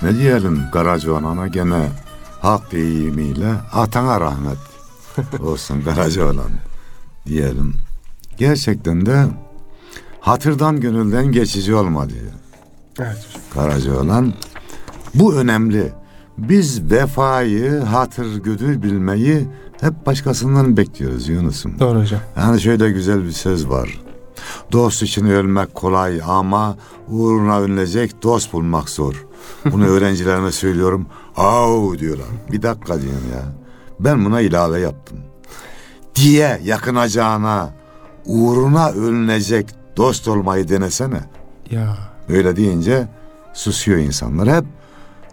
Ne 0.08 0.18
diyelim 0.18 0.60
Karacaoğlan'a 0.72 1.48
gene 1.48 1.88
hak 2.40 2.72
deyimiyle 2.72 3.52
atana 3.72 4.20
rahmet 4.20 4.58
olsun 5.40 5.82
Karacaoğlan 5.82 6.50
diyelim. 7.26 7.74
Gerçekten 8.38 9.06
de 9.06 9.24
hatırdan 10.20 10.80
gönülden 10.80 11.32
geçici 11.32 11.74
olma 11.74 12.08
diyor. 12.08 12.32
Evet. 12.98 13.26
Karacaoğlan. 13.54 14.32
Bu 15.14 15.34
önemli. 15.34 15.92
Biz 16.38 16.90
vefayı, 16.90 17.80
hatır 17.80 18.36
güdü 18.36 18.82
bilmeyi 18.82 19.48
hep 19.80 20.06
başkasından 20.06 20.76
bekliyoruz 20.76 21.28
Yunus'um. 21.28 21.78
Doğru 21.80 22.00
hocam. 22.00 22.20
Yani 22.36 22.60
şöyle 22.60 22.90
güzel 22.90 23.24
bir 23.24 23.32
söz 23.32 23.68
var. 23.68 24.00
Dost 24.72 25.02
için 25.02 25.26
ölmek 25.26 25.74
kolay 25.74 26.20
ama 26.26 26.76
uğruna 27.08 27.60
ölünecek 27.60 28.22
dost 28.22 28.52
bulmak 28.52 28.88
zor. 28.90 29.27
Bunu 29.64 29.86
öğrencilerime 29.86 30.52
söylüyorum. 30.52 31.06
Au 31.36 31.98
diyorlar. 31.98 32.26
Bir 32.52 32.62
dakika 32.62 33.02
diyorum 33.02 33.26
ya. 33.34 33.42
Ben 34.00 34.24
buna 34.24 34.40
ilave 34.40 34.80
yaptım. 34.80 35.18
Diye 36.14 36.60
yakınacağına 36.64 37.70
uğruna 38.26 38.90
ölünecek 38.90 39.66
dost 39.96 40.28
olmayı 40.28 40.68
denesene. 40.68 41.20
Ya. 41.70 41.98
Öyle 42.28 42.56
deyince 42.56 43.08
susuyor 43.54 43.98
insanlar. 43.98 44.56
Hep 44.56 44.64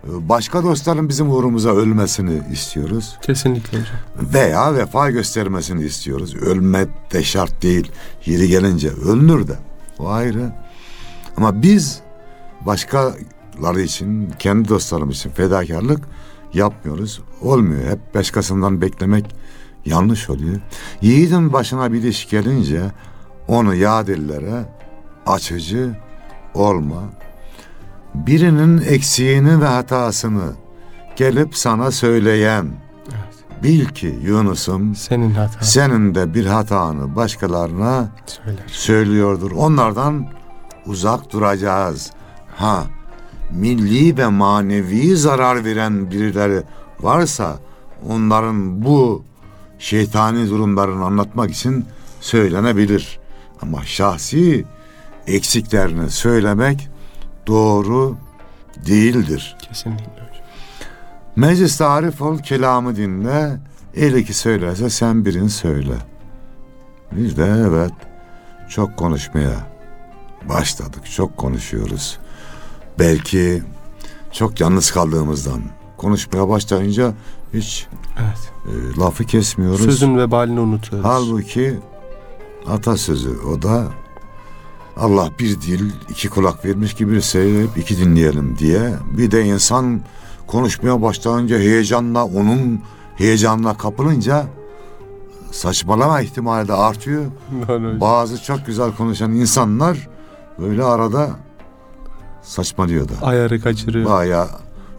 başka 0.04 0.63
dostların 0.63 1.10
bizim 1.10 1.32
uğrumuza 1.32 1.70
ölmesini 1.70 2.41
istiyoruz. 2.52 3.18
Kesinlikle 3.22 3.80
hocam. 3.80 4.34
Veya 4.34 4.76
vefa 4.76 5.10
göstermesini 5.12 5.84
istiyoruz. 5.84 6.36
Ölme 6.36 6.88
de 7.13 7.24
şart 7.24 7.63
değil. 7.63 7.91
Yeri 8.26 8.48
gelince 8.48 8.89
ölünür 8.89 9.48
de. 9.48 9.56
O 10.00 10.10
ayrı. 10.10 10.52
Ama 11.38 11.62
biz 11.62 12.00
başkaları 13.56 13.82
için, 13.82 14.32
kendi 14.39 14.70
dostlarımız 14.70 15.15
için 15.18 15.30
fedakarlık 15.30 16.00
yapmıyoruz. 16.54 17.22
Olmuyor. 17.41 17.89
Hep 17.91 18.15
başkasından 18.15 18.82
beklemek 18.82 19.36
yanlış 19.86 20.30
oluyor. 20.30 20.56
Yiğidin 21.02 21.54
başına 21.54 21.94
bir 21.94 22.04
iş 22.04 22.30
gelince 22.30 22.82
onu 23.48 23.76
yadillere 23.76 24.65
açıcı 25.26 25.96
olma. 26.54 27.04
Birinin 28.15 28.82
eksiğini 28.82 29.62
ve 29.62 29.65
hatasını 29.65 30.52
gelip 31.15 31.56
sana 31.58 31.91
söyleyen 31.91 32.68
bil 33.63 33.86
ki 33.86 34.20
Yunus'um 34.24 34.96
Senin 34.96 35.30
hatan. 35.32 35.62
senin 35.62 36.15
de 36.15 36.34
bir 36.34 36.46
hatanı 36.46 37.15
başkalarına 37.15 38.10
Söyler. 38.26 38.63
söylüyordur. 38.68 39.52
Onlardan 39.52 40.28
uzak 40.86 41.32
duracağız. 41.32 42.12
Ha 42.56 42.84
milli 43.52 44.18
ve 44.18 44.28
manevi 44.28 45.18
zarar 45.18 45.66
veren 45.66 46.12
birileri 46.12 46.64
varsa 47.00 47.60
onların 48.10 48.86
bu 48.86 49.24
şeytani 49.80 50.50
durumlarını 50.50 51.06
anlatmak 51.06 51.52
için 51.52 51.86
söylenebilir. 52.22 53.20
Ama 53.62 53.84
şahsi 53.84 54.66
eksiklerini 55.28 56.10
söylemek 56.10 56.90
doğru 57.48 58.18
değildir. 58.86 59.58
Kesinlikle. 59.62 60.26
Meclis 61.36 61.78
tarif 61.78 62.22
ol 62.22 62.38
kelamı 62.38 62.96
dinle. 62.96 63.58
El 63.96 64.14
iki 64.14 64.34
söylerse 64.34 64.90
sen 64.90 65.26
birini 65.26 65.50
söyle. 65.50 65.94
Biz 67.12 67.38
de 67.38 67.44
evet 67.44 67.92
çok 68.70 68.98
konuşmaya 68.98 69.68
başladık. 70.50 71.12
Çok 71.16 71.38
konuşuyoruz. 71.38 72.20
Belki 73.00 73.64
çok 74.32 74.60
yalnız 74.62 74.92
kaldığımızdan 74.92 75.62
konuşmaya 75.98 76.50
başlayınca 76.50 77.14
hiç 77.54 77.88
Evet. 78.20 78.52
e, 78.66 79.00
lafı 79.00 79.24
kesmiyoruz. 79.24 79.82
Sözün 79.86 80.18
vebalini 80.18 80.60
unutuyoruz. 80.60 81.10
Halbuki 81.10 81.80
atasözü 82.68 83.40
o 83.40 83.62
da 83.62 83.88
Allah 84.98 85.30
bir 85.40 85.62
dil 85.62 85.92
iki 86.10 86.30
kulak 86.30 86.66
vermiş 86.66 86.94
gibi 86.94 87.12
bir 87.12 87.22
söyleyip 87.22 87.78
iki 87.78 87.98
dinleyelim 87.98 88.58
diye. 88.58 88.94
Bir 89.18 89.32
de 89.32 89.46
insan 89.46 90.02
konuşmaya 90.48 91.02
başlayınca 91.02 91.58
heyecanla 91.58 92.26
onun 92.26 92.82
heyecanla 93.16 93.78
kapılınca 93.78 94.46
saçmalama 95.52 96.22
ihtimali 96.22 96.68
de 96.68 96.74
artıyor. 96.74 97.26
Bazı 98.02 98.44
çok 98.44 98.66
güzel 98.66 98.92
konuşan 98.96 99.32
insanlar 99.32 100.10
böyle 100.60 100.84
arada 100.84 101.30
saçmalıyor 102.46 103.10
da. 103.10 103.14
Ayarı 103.22 103.62
kaçırıyor. 103.62 104.10
Bayağı 104.10 104.48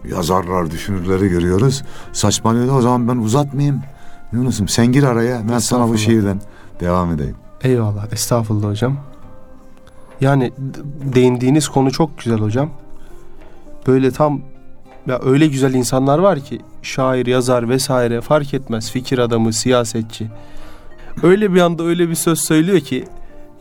yazarlar, 0.08 0.70
düşünürleri 0.70 1.28
görüyoruz. 1.28 1.82
Saçmalıyor 2.12 2.68
da 2.68 2.72
o 2.72 2.80
zaman 2.80 3.08
ben 3.08 3.16
uzatmayayım. 3.16 3.82
Yunus'um 4.32 4.68
sen 4.68 4.86
gir 4.86 5.02
araya. 5.02 5.42
Ben 5.52 5.58
sana 5.58 5.88
bu 5.88 5.98
şiirden 5.98 6.40
devam 6.80 7.12
edeyim. 7.12 7.36
Eyvallah. 7.62 8.12
Estağfurullah 8.12 8.68
hocam. 8.68 8.96
Yani 10.20 10.52
değindiğiniz 11.14 11.68
konu 11.68 11.90
çok 11.90 12.18
güzel 12.18 12.38
hocam. 12.38 12.70
Böyle 13.86 14.10
tam 14.10 14.40
ya 15.06 15.20
öyle 15.24 15.46
güzel 15.46 15.74
insanlar 15.74 16.18
var 16.18 16.40
ki 16.40 16.60
şair, 16.82 17.26
yazar 17.26 17.68
vesaire 17.68 18.20
fark 18.20 18.54
etmez. 18.54 18.90
Fikir 18.90 19.18
adamı, 19.18 19.52
siyasetçi. 19.52 20.26
Öyle 21.22 21.54
bir 21.54 21.60
anda 21.60 21.82
öyle 21.82 22.08
bir 22.08 22.14
söz 22.14 22.40
söylüyor 22.40 22.80
ki 22.80 23.04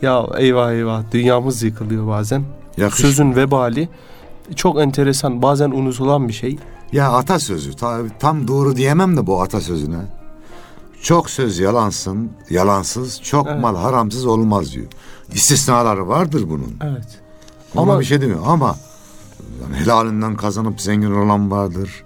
ya 0.02 0.26
eyvah 0.38 0.71
eyvah 0.71 1.04
dünyamız 1.12 1.63
yıkılıyor 1.63 2.08
bazen. 2.08 2.43
Yakış. 2.77 2.99
Sözün 2.99 3.35
vebali 3.35 3.89
çok 4.55 4.81
enteresan 4.81 5.41
bazen 5.41 5.71
unutulan 5.71 6.27
bir 6.27 6.33
şey. 6.33 6.57
Ya 6.91 7.11
atasözü. 7.11 7.73
Ta, 7.73 7.99
tam 8.19 8.47
doğru 8.47 8.75
diyemem 8.75 9.17
de 9.17 9.27
bu 9.27 9.41
atasözüne. 9.41 9.99
Çok 11.01 11.29
söz 11.29 11.59
yalansın, 11.59 12.31
yalansız, 12.49 13.21
çok 13.21 13.47
Evet. 13.47 13.61
mal 13.61 13.75
haramsız 13.75 14.25
olmaz 14.25 14.71
diyor. 14.73 14.85
İstisnaları 15.33 16.07
vardır 16.07 16.43
bunun. 16.49 16.77
Evet. 16.83 17.07
Ona 17.75 17.91
Ama- 17.91 17.99
bir 17.99 18.05
şey 18.05 18.21
demiyor 18.21 18.43
ama 18.45 18.75
yani 19.61 19.75
helalinden 19.75 20.35
kazanıp 20.35 20.81
zengin 20.81 21.11
olan 21.11 21.51
vardır. 21.51 22.03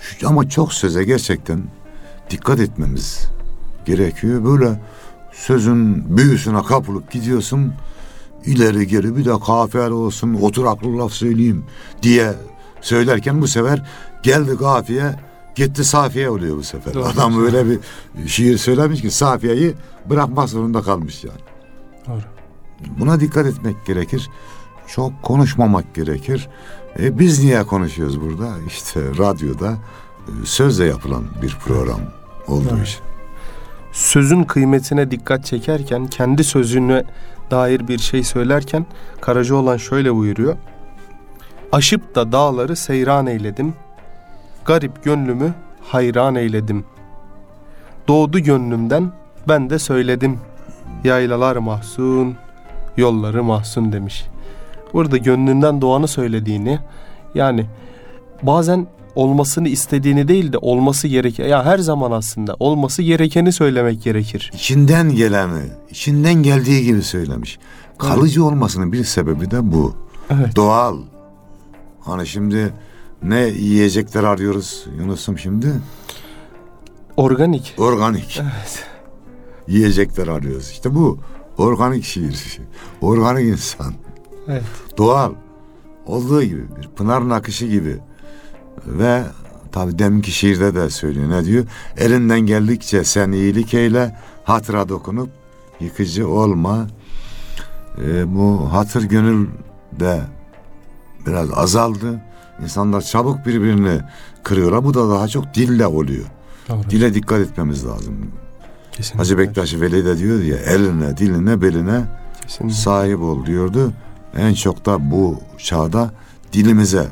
Şu- 0.00 0.28
Ama 0.28 0.48
çok 0.48 0.72
söze 0.72 1.04
gerçekten 1.04 1.62
dikkat 2.30 2.60
etmemiz 2.60 3.26
gerekiyor. 3.86 4.44
Böyle 4.44 4.80
sözün 5.32 6.04
büyüsüne 6.16 6.62
kapılıp 6.62 7.10
gidiyorsun. 7.10 7.72
İleri 8.46 8.86
geri 8.86 9.16
bir 9.16 9.24
de 9.24 9.32
kafiyeli 9.46 9.92
olsun 9.92 10.34
oturaklı 10.34 10.98
laf 10.98 11.12
söyleyeyim 11.12 11.64
diye 12.02 12.32
söylerken 12.80 13.40
bu 13.42 13.48
sefer 13.48 13.86
geldi 14.22 14.56
kafiye 14.58 15.14
gitti 15.54 15.84
safiye 15.84 16.30
oluyor 16.30 16.56
bu 16.56 16.62
sefer. 16.62 16.94
Doğru. 16.94 17.04
Adam 17.04 17.40
böyle 17.40 17.66
bir 17.66 17.78
şiir 18.26 18.58
söylemiş 18.58 19.00
ki 19.00 19.10
safiyeyi 19.10 19.74
bırakmak 20.10 20.48
zorunda 20.48 20.82
kalmış 20.82 21.24
yani. 21.24 21.40
Doğru. 22.08 22.22
Buna 22.98 23.20
dikkat 23.20 23.46
etmek 23.46 23.86
gerekir. 23.86 24.30
Çok 24.86 25.22
konuşmamak 25.22 25.94
gerekir. 25.94 26.48
E, 26.98 27.18
biz 27.18 27.44
niye 27.44 27.64
konuşuyoruz 27.64 28.20
burada? 28.20 28.48
İşte 28.66 29.00
radyoda 29.18 29.72
e, 30.28 30.30
sözle 30.44 30.84
yapılan 30.84 31.24
bir 31.42 31.56
program 31.64 32.00
olduğu 32.48 32.82
için. 32.82 33.00
sözün 33.92 34.44
kıymetine 34.44 35.10
dikkat 35.10 35.44
çekerken 35.44 36.06
kendi 36.06 36.44
sözüne 36.44 37.04
dair 37.52 37.88
bir 37.88 37.98
şey 37.98 38.22
söylerken 38.24 38.86
Karacaoğlan 39.20 39.76
şöyle 39.76 40.14
buyuruyor. 40.14 40.56
Aşıp 41.72 42.14
da 42.14 42.32
dağları 42.32 42.76
seyran 42.76 43.26
eyledim. 43.26 43.74
Garip 44.64 45.04
gönlümü 45.04 45.54
hayran 45.82 46.34
eyledim. 46.34 46.84
Doğdu 48.08 48.38
gönlümden 48.38 49.12
ben 49.48 49.70
de 49.70 49.78
söyledim. 49.78 50.38
Yaylalar 51.04 51.56
mahzun, 51.56 52.36
yolları 52.96 53.44
mahzun 53.44 53.92
demiş. 53.92 54.24
Burada 54.92 55.16
gönlünden 55.16 55.80
doğanı 55.80 56.08
söylediğini 56.08 56.78
yani 57.34 57.66
bazen 58.42 58.86
olmasını 59.14 59.68
istediğini 59.68 60.28
değil 60.28 60.52
de 60.52 60.58
olması 60.58 61.08
gereken 61.08 61.48
ya 61.48 61.64
her 61.64 61.78
zaman 61.78 62.10
aslında 62.10 62.56
olması 62.60 63.02
gerekeni 63.02 63.52
söylemek 63.52 64.02
gerekir. 64.02 64.50
İçinden 64.54 65.16
geleni, 65.16 65.62
içinden 65.90 66.34
geldiği 66.34 66.84
gibi 66.84 67.02
söylemiş. 67.02 67.58
Kalıcı 67.98 68.44
olmasının 68.44 68.92
bir 68.92 69.04
sebebi 69.04 69.50
de 69.50 69.72
bu. 69.72 69.94
Evet. 70.30 70.56
Doğal. 70.56 70.96
Hani 72.00 72.26
şimdi 72.26 72.72
ne 73.22 73.40
yiyecekler 73.40 74.24
arıyoruz 74.24 74.86
Yunus'um 74.98 75.38
şimdi? 75.38 75.72
Organik. 77.16 77.74
Organik. 77.78 78.40
Evet. 78.42 78.84
Yiyecekler 79.68 80.28
arıyoruz. 80.28 80.70
İşte 80.70 80.94
bu. 80.94 81.18
Organik 81.58 82.04
şiir. 82.04 82.58
Organik 83.00 83.52
insan. 83.52 83.94
Evet. 84.48 84.62
doğal 84.98 85.32
olduğu 86.06 86.42
gibi 86.42 86.64
bir 86.80 86.88
pınarın 86.88 87.30
akışı 87.30 87.66
gibi 87.66 87.98
ve 88.86 89.22
tabi 89.72 89.98
deminki 89.98 90.30
şiirde 90.32 90.74
de 90.74 90.90
söylüyor 90.90 91.30
ne 91.30 91.44
diyor 91.44 91.64
elinden 91.96 92.40
geldikçe 92.40 93.04
sen 93.04 93.32
iyilik 93.32 93.74
eyle 93.74 94.16
hatıra 94.44 94.88
dokunup 94.88 95.30
yıkıcı 95.80 96.28
olma 96.28 96.86
Ee, 98.06 98.34
bu 98.34 98.72
hatır 98.72 99.02
gönül 99.02 99.46
de 100.00 100.20
biraz 101.26 101.48
azaldı 101.54 102.20
insanlar 102.62 103.00
çabuk 103.00 103.46
birbirini 103.46 104.00
kırıyorlar 104.42 104.84
bu 104.84 104.94
da 104.94 105.10
daha 105.10 105.28
çok 105.28 105.54
dille 105.54 105.86
oluyor 105.86 106.24
Doğru. 106.68 106.90
dile 106.90 107.14
dikkat 107.14 107.40
etmemiz 107.40 107.86
lazım 107.86 108.14
Kesinlikle. 108.92 109.18
Hacı 109.18 109.38
Bektaş 109.38 109.74
Veli 109.74 110.04
de 110.04 110.18
diyor 110.18 110.40
ya 110.42 110.56
eline 110.56 111.16
diline 111.16 111.62
beline 111.62 112.04
Kesinlikle. 112.42 112.76
sahip 112.76 113.20
ol 113.20 113.46
diyordu. 113.46 113.92
En 114.36 114.54
çok 114.54 114.86
da 114.86 115.10
bu 115.10 115.40
çağda 115.58 116.10
dilimize 116.52 117.06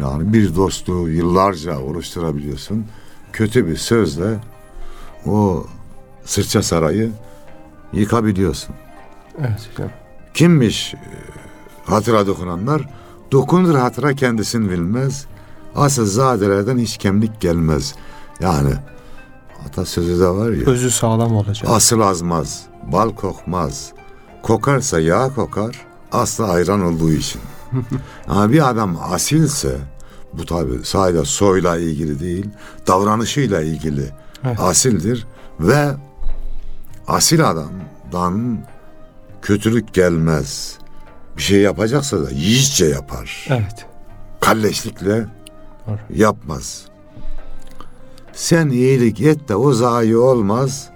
yani 0.00 0.32
bir 0.32 0.56
dostluğu 0.56 1.08
yıllarca 1.08 1.80
oluşturabiliyorsun. 1.80 2.86
Kötü 3.32 3.66
bir 3.66 3.76
sözle 3.76 4.38
o 5.26 5.66
sırça 6.24 6.62
sarayı 6.62 7.12
yıkabiliyorsun. 7.92 8.74
Evet 9.40 9.68
hocam. 9.72 9.90
Kimmiş 10.34 10.94
e, 10.94 10.98
hatıra 11.84 12.26
dokunanlar? 12.26 12.88
Dokunur 13.32 13.74
hatıra 13.74 14.14
kendisini 14.14 14.70
bilmez. 14.70 15.26
Asıl 15.74 16.06
zadelerden 16.06 16.78
hiç 16.78 16.96
kemlik 16.96 17.40
gelmez. 17.40 17.94
Yani 18.40 18.70
atasözü 19.68 20.20
de 20.20 20.28
var 20.28 20.50
ya. 20.50 20.66
Özü 20.66 20.90
sağlam 20.90 21.36
olacak. 21.36 21.70
Asıl 21.70 22.00
azmaz, 22.00 22.62
bal 22.92 23.10
kokmaz. 23.10 23.92
Kokarsa 24.42 25.00
yağ 25.00 25.34
kokar, 25.34 25.86
aslı 26.12 26.48
ayran 26.48 26.80
olduğu 26.82 27.12
için. 27.12 27.40
Ama 28.28 28.52
bir 28.52 28.68
adam 28.70 28.98
asilse, 29.02 29.76
bu 30.32 30.44
tabi 30.46 30.72
sadece 30.84 31.24
soyla 31.24 31.76
ilgili 31.78 32.20
değil, 32.20 32.46
davranışıyla 32.86 33.60
ilgili 33.62 34.10
Evet. 34.44 34.60
asildir. 34.60 35.26
Ve 35.60 35.88
asil 37.08 37.50
adamdan 37.50 38.58
kötülük 39.42 39.94
gelmez. 39.94 40.78
Bir 41.36 41.42
şey 41.42 41.60
yapacaksa 41.60 42.22
da 42.26 42.30
yiğitçe 42.30 42.86
yapar 42.86 43.46
Evet. 43.50 43.86
kalleşlikle 44.40 45.26
Doğru. 45.86 45.98
yapmaz. 46.14 46.84
Sen 48.32 48.68
iyilik 48.68 49.20
et 49.20 49.48
de 49.48 49.56
o 49.56 49.72
zayi 49.72 50.16
olmaz. 50.16 50.88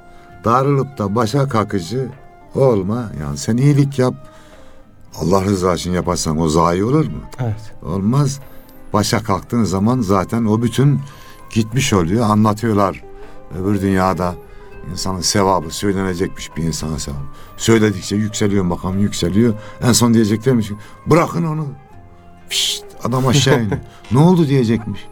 Darılıp 0.44 0.98
da 0.98 1.14
başa 1.14 1.48
kakıcı 1.48 2.08
olma. 2.54 3.10
Yani 3.20 3.36
sen 3.38 3.56
iyilik 3.56 3.98
yap. 3.98 4.14
Allah 5.18 5.44
rızası 5.44 5.78
için 5.80 5.92
yaparsan 5.92 6.40
o 6.40 6.48
zayi 6.48 6.84
olur 6.84 7.06
mu? 7.06 7.18
Evet. 7.38 7.72
Olmaz. 7.82 8.40
Başa 8.92 9.22
kalktığın 9.22 9.64
zaman 9.64 10.00
zaten 10.00 10.44
o 10.44 10.62
bütün 10.62 11.00
gitmiş 11.54 11.92
oluyor. 11.92 12.30
Anlatıyorlar 12.30 13.02
öbür 13.58 13.80
dünyada 13.80 14.34
insanın 14.92 15.20
sevabı 15.20 15.70
söylenecekmiş 15.70 16.56
bir 16.56 16.62
insana 16.62 16.98
sevabı. 16.98 17.18
Söyledikçe 17.56 18.16
yükseliyor 18.16 18.64
makam 18.64 18.98
yükseliyor. 18.98 19.54
En 19.82 19.92
son 19.92 20.14
diyeceklermiş 20.14 20.68
ki 20.68 20.74
bırakın 21.06 21.44
onu. 21.44 21.66
Pişt, 22.48 22.84
adam 23.04 23.26
aşağı 23.26 23.62
iniyor. 23.62 23.80
ne 24.12 24.18
oldu 24.18 24.48
diyecekmiş. 24.48 25.06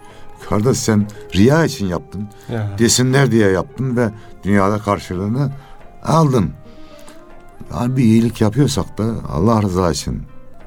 Kardeş 0.49 0.79
sen 0.79 1.07
riya 1.35 1.65
için 1.65 1.87
yaptın. 1.87 2.29
Ya. 2.53 2.79
Desinler 2.79 3.31
diye 3.31 3.49
yaptın 3.49 3.97
ve 3.97 4.11
dünyada 4.45 4.79
karşılığını 4.79 5.53
aldın. 6.05 6.51
Yani 7.75 7.97
bir 7.97 8.03
iyilik 8.03 8.41
yapıyorsak 8.41 8.99
da 8.99 9.05
Allah 9.33 9.63
rızası 9.63 9.93
için 9.93 10.23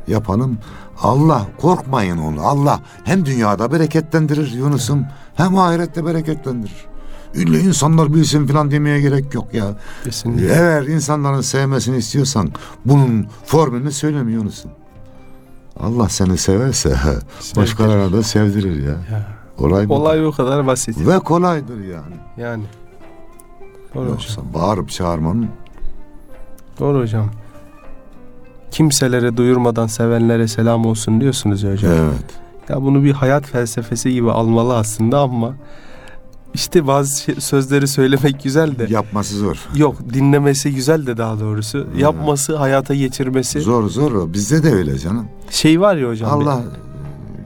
yapalım. 0.08 0.58
Allah 1.02 1.48
korkmayın 1.62 2.18
onu. 2.18 2.42
Allah 2.42 2.80
hem 3.04 3.26
dünyada 3.26 3.72
bereketlendirir 3.72 4.52
Yunus'um 4.52 5.06
hem 5.36 5.58
ahirette 5.58 6.06
bereketlendirir. 6.06 6.86
İlle 7.34 7.60
insanlar 7.60 8.14
bilsin 8.14 8.48
falan 8.48 8.72
demeye 8.72 9.02
gerek 9.02 9.34
yok 9.34 9.54
ya. 9.54 9.78
Kesinlikle. 10.04 10.48
Eğer 10.48 10.84
insanların 10.84 11.42
sevmesini 11.42 11.98
istiyorsan 11.98 12.50
bunun 12.86 13.28
formülünü 13.46 13.92
söyleme 13.92 14.32
Yunus'um. 14.32 14.72
Allah 15.80 16.10
seni 16.10 16.38
severse 16.38 16.96
başkalarına 17.56 18.14
da 18.14 18.24
sevdirir 18.24 18.84
ya. 18.84 18.90
Ya. 18.90 19.28
Olay 19.58 19.90
bu. 19.90 19.96
Olay 19.96 20.26
o 20.26 20.32
kadar 20.32 20.68
basit. 20.68 21.08
Ve 21.08 21.20
kolaydır 21.20 21.84
yani. 21.84 22.16
Yani. 22.38 22.64
Doğru 23.96 24.04
hocam. 24.04 24.14
Yoksa 24.14 24.42
bağırıp 24.54 24.90
çağırmanın 24.90 25.50
Doğru 26.79 26.99
hocam. 26.99 27.29
Kimselere 28.71 29.38
duyurmadan 29.38 29.88
sevenlere 29.88 30.47
selam 30.47 30.86
olsun 30.86 31.21
diyorsunuz 31.21 31.63
ya 31.63 31.71
hocam. 31.71 31.91
evet. 31.93 32.25
Ya 32.69 32.81
bunu 32.81 33.03
bir 33.03 33.12
hayat 33.12 33.45
felsefesi 33.45 34.12
gibi 34.13 34.31
almalı 34.31 34.77
aslında 34.77 35.19
ama 35.19 35.53
işte 36.53 36.88
bazı 36.88 37.21
şey- 37.21 37.36
sözleri 37.36 37.88
söylemek 37.88 38.43
güzel 38.43 38.79
de 38.79 38.88
Yapması 38.89 39.38
zor. 39.38 39.67
yok 39.75 39.95
dinlemesi 40.13 40.75
güzel 40.75 41.07
de 41.07 41.17
daha 41.17 41.39
doğrusu 41.39 41.88
yapması 41.97 42.55
hayata 42.57 42.95
geçirmesi 42.95 43.62
Zor 43.62 43.89
zor. 43.89 44.34
Bizde 44.34 44.63
de 44.63 44.71
öyle 44.75 44.97
canım. 44.99 45.27
şey 45.49 45.81
var 45.81 45.95
ya 45.95 46.10
hocam. 46.10 46.31
Allah 46.31 46.62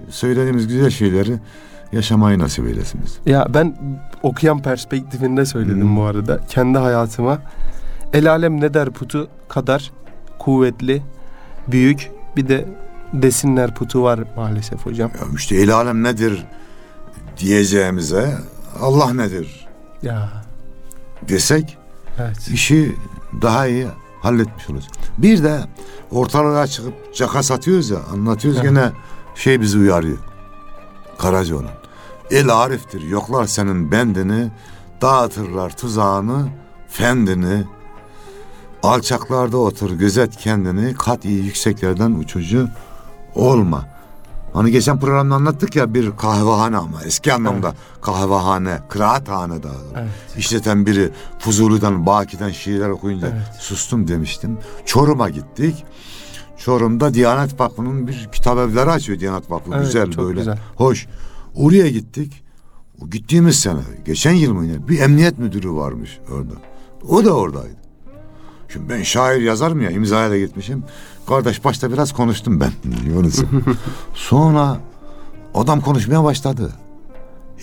söylediğimiz 0.09 0.67
güzel 0.67 0.89
şeyleri 0.89 1.33
yaşamayı 1.93 2.39
nasip 2.39 2.67
eylesin. 2.67 3.01
Ya 3.25 3.47
ben 3.53 3.77
okuyan 4.23 4.61
perspektifinde 4.61 5.45
söyledim 5.45 5.81
Hmm. 5.81 5.97
bu 5.97 6.03
arada. 6.03 6.39
Kendi 6.49 6.77
hayatıma 6.77 7.37
el 8.13 8.29
alem 8.31 8.61
ne 8.61 8.73
der 8.73 8.89
putu 8.89 9.27
kadar 9.49 9.91
kuvvetli, 10.39 11.01
büyük 11.67 12.11
bir 12.37 12.47
de 12.47 12.65
desinler 13.13 13.75
putu 13.75 14.03
var 14.03 14.19
maalesef 14.35 14.85
hocam. 14.85 15.11
Ya 15.21 15.27
işte 15.35 15.55
el 15.55 15.75
alem 15.75 16.03
nedir 16.03 16.45
diyeceğimize 17.37 18.37
Allah 18.81 19.13
nedir 19.13 19.67
Ya 20.03 20.29
desek 21.29 21.77
evet. 22.19 22.47
işi 22.47 22.95
daha 23.41 23.67
iyi 23.67 23.87
halletmiş 24.21 24.69
oluruz. 24.69 24.87
Bir 25.17 25.43
de 25.43 25.59
ortalığa 26.11 26.67
çıkıp 26.67 26.93
caka 27.15 27.43
satıyoruz 27.43 27.89
ya 27.89 27.97
anlatıyoruz 28.13 28.59
Evet. 28.63 28.69
gene 28.69 28.91
şey 29.35 29.61
bizi 29.61 29.77
uyarıyor. 29.77 30.17
Karaca 31.17 31.55
olan. 31.55 31.71
El 32.31 32.49
ariftir 32.49 33.01
yoklar 33.01 33.45
senin 33.45 33.91
bendini 33.91 34.51
dağıtırlar 35.01 35.77
tuzağını 35.77 36.47
fendini 36.87 37.63
alçaklarda 38.85 39.57
otur 39.57 39.91
gözet 39.91 40.35
kendini 40.37 40.93
kat 40.93 41.25
iyi 41.25 41.43
yükseklerden 41.45 42.11
uçucu 42.11 42.69
olma. 43.35 43.85
Hani 44.53 44.71
geçen 44.71 44.99
programda 44.99 45.35
anlattık 45.35 45.75
ya 45.75 45.93
bir 45.93 46.11
kahvehane 46.17 46.77
ama 46.77 47.03
eski 47.05 47.33
anlamda 47.33 47.73
kahvehane, 48.01 48.79
kıraathane 48.89 49.63
daha 49.63 49.73
doğrusu. 49.73 49.93
Evet. 49.95 50.09
İşleten 50.37 50.85
biri 50.85 51.11
Fuzuli'den, 51.39 52.05
Baki'den 52.05 52.49
şiirler 52.49 52.89
okuyunca 52.89 53.27
Evet. 53.27 53.55
sustum 53.59 54.07
demiştim. 54.07 54.57
Çorum'a 54.85 55.29
gittik. 55.29 55.85
Çorum'da 56.57 57.13
Diyanet 57.13 57.59
Vakfı'nın 57.59 58.07
bir 58.07 58.29
kitap 58.33 58.57
evleri 58.57 58.89
açıyor 58.89 59.19
Diyanet 59.19 59.51
Vakfı. 59.51 59.71
Evet, 59.75 59.85
güzel 59.85 60.17
böyle. 60.17 60.39
güzel. 60.39 60.59
Hoş. 60.75 61.07
Oraya 61.55 61.89
gittik. 61.89 62.43
O 63.01 63.09
gittiğimiz 63.09 63.59
sene, 63.59 63.79
geçen 64.05 64.31
yıl 64.31 64.53
mı 64.53 64.65
yine 64.65 64.87
bir 64.87 64.99
emniyet 64.99 65.39
müdürü 65.39 65.71
varmış 65.73 66.19
orada. 66.31 66.53
O 67.09 67.25
da 67.25 67.33
oradaydı. 67.33 67.84
Şimdi 68.69 68.89
ben 68.89 69.03
şair 69.03 69.41
yazarım 69.41 69.81
ya 69.81 69.89
imzaya 69.91 70.29
da 70.29 70.37
gitmişim. 70.37 70.83
Kardeş 71.27 71.63
başta 71.65 71.91
biraz 71.91 72.13
konuştum 72.13 72.59
ben 72.59 72.71
Yunus'um. 73.09 73.63
Sonra 74.13 74.77
adam 75.55 75.81
konuşmaya 75.81 76.23
başladı. 76.23 76.71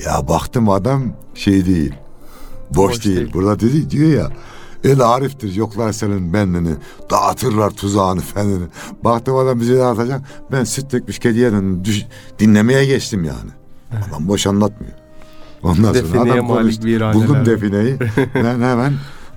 Ya 0.04 0.28
baktım 0.28 0.68
adam 0.68 1.02
şey 1.34 1.66
değil. 1.66 1.94
Boş, 2.70 2.90
Boş 2.92 3.04
değil. 3.04 3.16
değil. 3.16 3.32
Burada 3.32 3.60
dedi 3.60 3.90
diyor 3.90 4.10
ya. 4.10 4.30
El 4.84 5.00
ariftir 5.00 5.54
yoklar 5.54 5.92
senin 5.92 6.32
bendini. 6.32 6.74
Dağıtırlar 7.10 7.70
tuzağını 7.70 8.20
fenini. 8.20 8.64
Baktım 9.04 9.36
adam 9.36 9.60
bizi 9.60 9.78
dağıtacak. 9.78 10.20
Ben 10.52 10.64
süt 10.64 10.92
dökmüş 10.92 11.18
kediye. 11.18 11.52
Düş- 11.84 12.06
dinlemeye 12.38 12.84
geçtim 12.86 13.24
yani. 13.24 13.50
Adam 14.08 14.28
boş 14.28 14.46
anlatmıyor. 14.46 14.92
Ondan 15.62 15.94
Defineye 15.94 16.18
sonra 16.18 16.32
adam 16.34 16.48
konuştu. 16.48 16.82
Buldum 17.14 17.34
var. 17.36 17.46
defineyi. 17.46 17.98
ben 18.34 18.60
hemen 18.60 18.92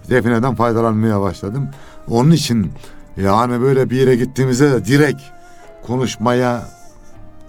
defineden 0.10 0.56
faydalanmaya 0.56 1.22
başladım. 1.22 1.70
Onun 2.08 2.32
için 2.32 2.72
yani 3.18 3.62
böyle 3.62 3.90
bir 3.90 3.98
yere 3.98 4.16
gittiğimizde 4.16 4.72
de 4.72 4.86
direkt 4.86 5.22
konuşmaya 5.88 6.68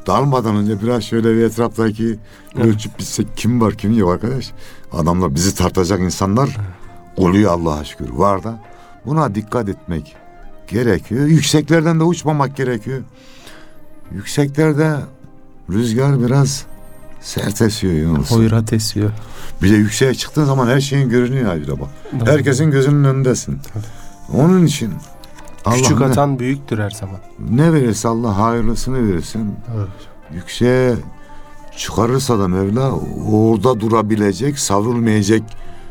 dalmadan 0.07 0.57
önce 0.57 0.83
biraz 0.83 1.05
şöyle 1.05 1.35
bir 1.35 1.45
etraftaki 1.45 2.19
ölçüp 2.57 2.99
bilsek 2.99 3.37
kim 3.37 3.61
var 3.61 3.75
kim 3.75 3.99
yok 3.99 4.11
arkadaş. 4.11 4.53
Adamlar 4.93 5.35
bizi 5.35 5.55
tartacak 5.55 6.01
insanlar 6.01 6.57
oluyor 7.17 7.53
Allah'a 7.53 7.85
şükür 7.85 8.11
var 8.11 8.45
da. 8.45 8.59
Buna 9.07 9.35
dikkat 9.35 9.69
etmek 9.69 10.17
gerekiyor. 10.69 11.27
Yükseklerden 11.27 12.01
de 12.01 12.05
uçmamak 12.05 12.57
gerekiyor. 12.57 13.03
Yükseklerde 14.13 14.97
rüzgar 15.71 16.21
biraz 16.23 16.67
sert 17.27 17.63
esiyor 17.63 17.93
Yunus. 17.95 18.31
Hoyrat 18.31 18.73
esiyor. 18.73 19.11
Bir 19.63 19.73
de 19.73 19.77
yükseğe 19.77 20.15
çıktığın 20.15 20.45
zaman 20.45 20.67
her 20.67 20.81
şeyin 20.81 21.09
görünüyor 21.09 21.51
ayrıca 21.53 21.81
bak. 21.81 21.89
Herkesin 22.25 22.71
gözünün 22.71 23.05
önündesin. 23.05 23.59
Onun 24.35 24.67
için 24.67 24.93
Küçük 25.75 25.93
Allah 25.93 26.07
ne- 26.07 26.13
atan 26.13 26.39
büyüktür 26.39 26.79
her 26.79 26.91
zaman. 26.91 27.21
ne 27.51 27.73
verirse 27.73 28.09
Allah 28.09 28.39
hayırlısını 28.39 29.09
verirsin. 29.09 29.55
Evet. 29.77 29.89
Yükseğe 30.35 30.95
çıkarırsa 31.77 32.39
da 32.39 32.49
Mevla 32.49 32.91
orada 33.33 33.81
durabilecek, 33.81 34.59
savrulmayacak 34.59 35.43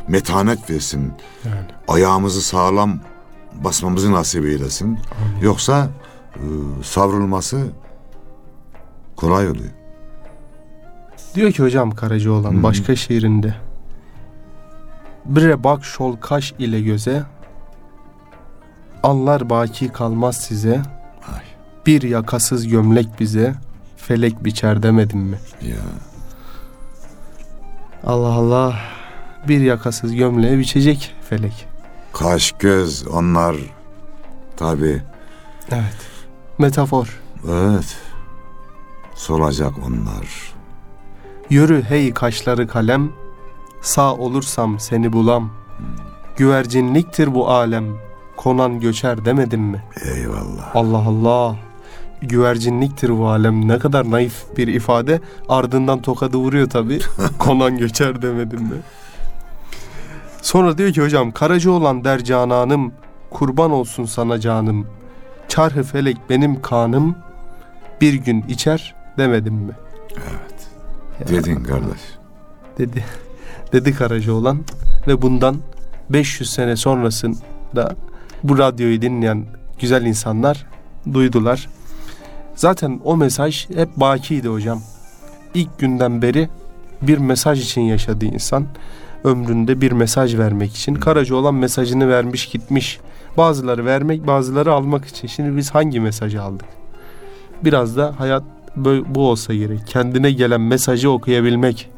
metanet 0.08 0.70
versin. 0.70 1.12
Yani. 1.46 1.56
Ayağımızı 1.88 2.42
sağlam 2.42 3.00
basmamızı 3.64 4.12
nasip 4.12 4.46
eylesin. 4.46 4.86
Amin. 4.88 5.42
Yoksa 5.42 5.90
e, 6.36 6.44
savrulması 6.84 7.68
kolay 9.16 9.50
oluyor. 9.50 9.70
Diyor 11.36 11.52
ki 11.52 11.64
hocam 11.64 11.92
Karacaoğlan 11.92 12.54
Hı. 12.54 12.64
başka 12.64 12.96
şiirinde. 12.96 13.56
Bire 15.26 15.64
bak 15.64 15.86
şol 15.86 16.16
kaş 16.18 16.54
ile 16.60 16.82
göze 16.82 17.24
Anlar 19.04 19.50
baki 19.50 19.90
kalmaz 19.90 20.38
size 20.38 20.76
Ay. 21.34 21.44
Bir 21.86 22.02
yakasız 22.02 22.68
gömlek 22.68 23.20
bize 23.20 23.56
Felek 23.98 24.44
biçer 24.46 24.84
demedim 24.84 25.20
mi? 25.20 25.38
Ya. 25.62 25.76
Allah 28.06 28.34
Allah 28.34 28.76
Bir 29.48 29.62
yakasız 29.62 30.14
gömleği 30.16 30.60
biçecek 30.60 31.16
felek 31.30 31.68
Kaş 32.14 32.52
göz 32.60 33.08
onlar 33.08 33.56
tabi 34.58 35.02
Evet 35.72 35.98
Metafor 36.58 37.20
evet 37.50 37.98
solacak 39.16 39.74
onlar. 39.88 40.55
Yürü 41.50 41.84
hey 41.84 42.14
kaşları 42.14 42.68
kalem 42.68 43.12
Sağ 43.82 44.14
olursam 44.16 44.80
seni 44.80 45.14
bulam 45.14 45.50
Güvercinliktir 46.38 47.34
bu 47.34 47.50
alem 47.50 47.86
Konan 48.38 48.80
göçer 48.80 49.26
demedim 49.26 49.62
mi? 49.62 49.84
Eyvallah. 50.16 50.76
Allah 50.76 50.98
Allah. 50.98 51.56
Güvercinliktir 52.22 53.18
bu 53.18 53.28
alem. 53.28 53.68
Ne 53.68 53.80
kadar 53.80 54.12
naif 54.12 54.44
bir 54.58 54.68
ifade. 54.68 55.22
Ardından 55.50 56.02
tokadı 56.02 56.38
vuruyor 56.38 56.70
tabi. 56.70 57.00
Konan 57.40 57.78
göçer 57.78 58.22
demedim 58.22 58.62
mi? 58.62 58.78
Sonra 60.42 60.78
diyor 60.78 60.94
ki 60.94 61.02
hocam 61.02 61.32
Karaca 61.32 61.72
olan 61.72 62.04
der 62.04 62.24
cananım. 62.24 62.94
Kurban 63.30 63.72
olsun 63.72 64.06
sana 64.06 64.40
canım. 64.40 64.88
Çarhı 65.48 65.84
felek 65.84 66.18
benim 66.30 66.62
kanım. 66.62 67.16
Bir 68.02 68.14
gün 68.14 68.42
içer 68.42 68.96
demedim 69.18 69.54
mi? 69.54 69.72
Ya, 70.16 70.55
Dedin 71.20 71.64
kardeş. 71.64 72.00
Dedi. 72.78 73.04
Dedi 73.74 73.94
Karaca 73.94 74.34
olan. 74.34 74.60
Ve 75.08 75.22
bundan 75.22 75.58
500 76.10 76.50
sene 76.50 76.76
sonrasında 76.76 77.96
bu 78.44 78.58
radyoyu 78.58 79.02
dinleyen 79.02 79.46
güzel 79.80 80.06
insanlar 80.06 80.68
duydular. 81.14 81.70
Zaten 82.56 83.02
o 83.04 83.18
mesaj 83.18 83.70
hep 83.70 83.98
bakiydi 83.98 84.48
hocam. 84.48 84.82
İlk 85.54 85.80
günden 85.80 86.22
beri 86.22 86.50
bir 87.02 87.18
mesaj 87.18 87.64
için 87.64 87.82
yaşadı 87.82 88.26
insan. 88.26 88.66
Ömründe 89.24 89.82
bir 89.82 89.92
mesaj 89.92 90.38
vermek 90.38 90.76
için. 90.76 90.96
Karaca 90.96 91.36
olan 91.36 91.56
mesajını 91.56 92.10
vermiş 92.10 92.46
gitmiş. 92.46 93.00
Bazıları 93.38 93.86
vermek 93.86 94.28
bazıları 94.28 94.74
almak 94.74 95.06
için. 95.06 95.28
Şimdi 95.28 95.58
biz 95.58 95.72
hangi 95.72 96.00
mesajı 96.00 96.42
aldık? 96.42 96.68
Biraz 97.64 97.98
da 97.98 98.16
hayat 98.18 98.44
bu 99.16 99.30
olsa 99.30 99.54
gerek. 99.54 99.88
Kendine 99.88 100.32
gelen 100.32 100.62
mesajı 100.62 101.10
okuyabilmek. 101.10 101.90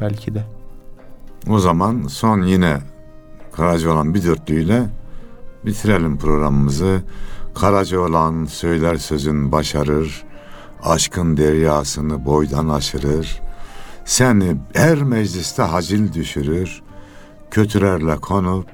Belki 0.00 0.34
de. 0.34 0.44
O 1.48 1.58
zaman 1.58 2.06
son 2.08 2.42
yine 2.42 2.78
Karaca 3.52 3.90
olan 3.92 4.14
bir 4.14 4.24
dörtlüyle 4.24 4.86
bitirelim 5.66 6.18
programımızı. 6.18 7.02
Karaca 7.54 8.00
olan 8.00 8.44
söyler 8.44 8.96
sözün 8.96 9.52
başarır, 9.52 10.24
aşkın 10.82 11.36
deryasını 11.36 12.24
boydan 12.24 12.68
aşırır. 12.68 13.40
Seni 14.04 14.56
her 14.74 15.02
mecliste 15.02 15.62
hacil 15.62 16.12
düşürür, 16.12 16.82
kötülerle 17.50 18.16
konup 18.16 18.66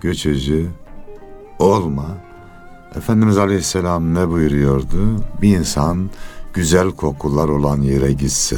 göçücü 0.00 0.66
olma. 1.58 2.06
Efendimiz 2.96 3.38
Aleyhisselam 3.38 4.14
ne 4.14 4.28
buyuruyordu? 4.28 5.22
Bir 5.42 5.56
insan 5.56 6.10
güzel 6.58 6.90
kokular 6.90 7.48
olan 7.48 7.82
yere 7.82 8.12
gitse, 8.12 8.56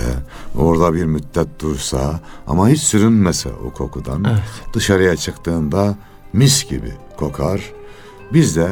orada 0.58 0.94
bir 0.94 1.04
müddet 1.04 1.60
dursa 1.60 2.20
ama 2.46 2.68
hiç 2.68 2.80
sürünmese 2.80 3.48
o 3.66 3.70
kokudan 3.70 4.24
Evet. 4.24 4.42
dışarıya 4.72 5.16
çıktığında 5.16 5.96
mis 6.32 6.68
gibi 6.68 6.92
kokar. 7.16 7.72
Biz 8.32 8.56
de 8.56 8.68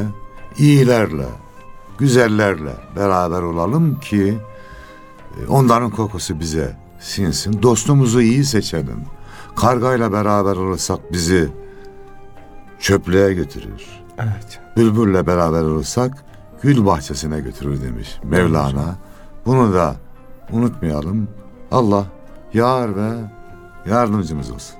iyilerle, 0.57 1.27
güzellerle 1.99 2.73
beraber 2.95 3.41
olalım 3.41 3.99
ki 3.99 4.37
e, 5.39 5.47
onların 5.47 5.89
kokusu 5.89 6.39
bize 6.39 6.77
sinsin. 6.99 7.61
Dostumuzu 7.61 8.21
iyi 8.21 8.45
seçelim. 8.45 9.01
Kargayla 9.55 10.11
beraber 10.11 10.55
olursak 10.55 11.13
bizi 11.13 11.49
çöplüğe 12.79 13.33
götürür. 13.33 13.83
Evet. 14.17 14.59
Bülbülle 14.77 15.27
beraber 15.27 15.61
olursak 15.61 16.25
gül 16.61 16.85
bahçesine 16.85 17.39
götürür 17.39 17.81
demiş 17.81 18.19
Mevlana. 18.23 19.08
Bunu 19.45 19.73
da 19.73 19.95
unutmayalım. 20.51 21.27
Allah 21.71 22.05
yar 22.53 22.95
ve 22.95 23.09
yardımcımız 23.85 24.51
olsun. 24.51 24.75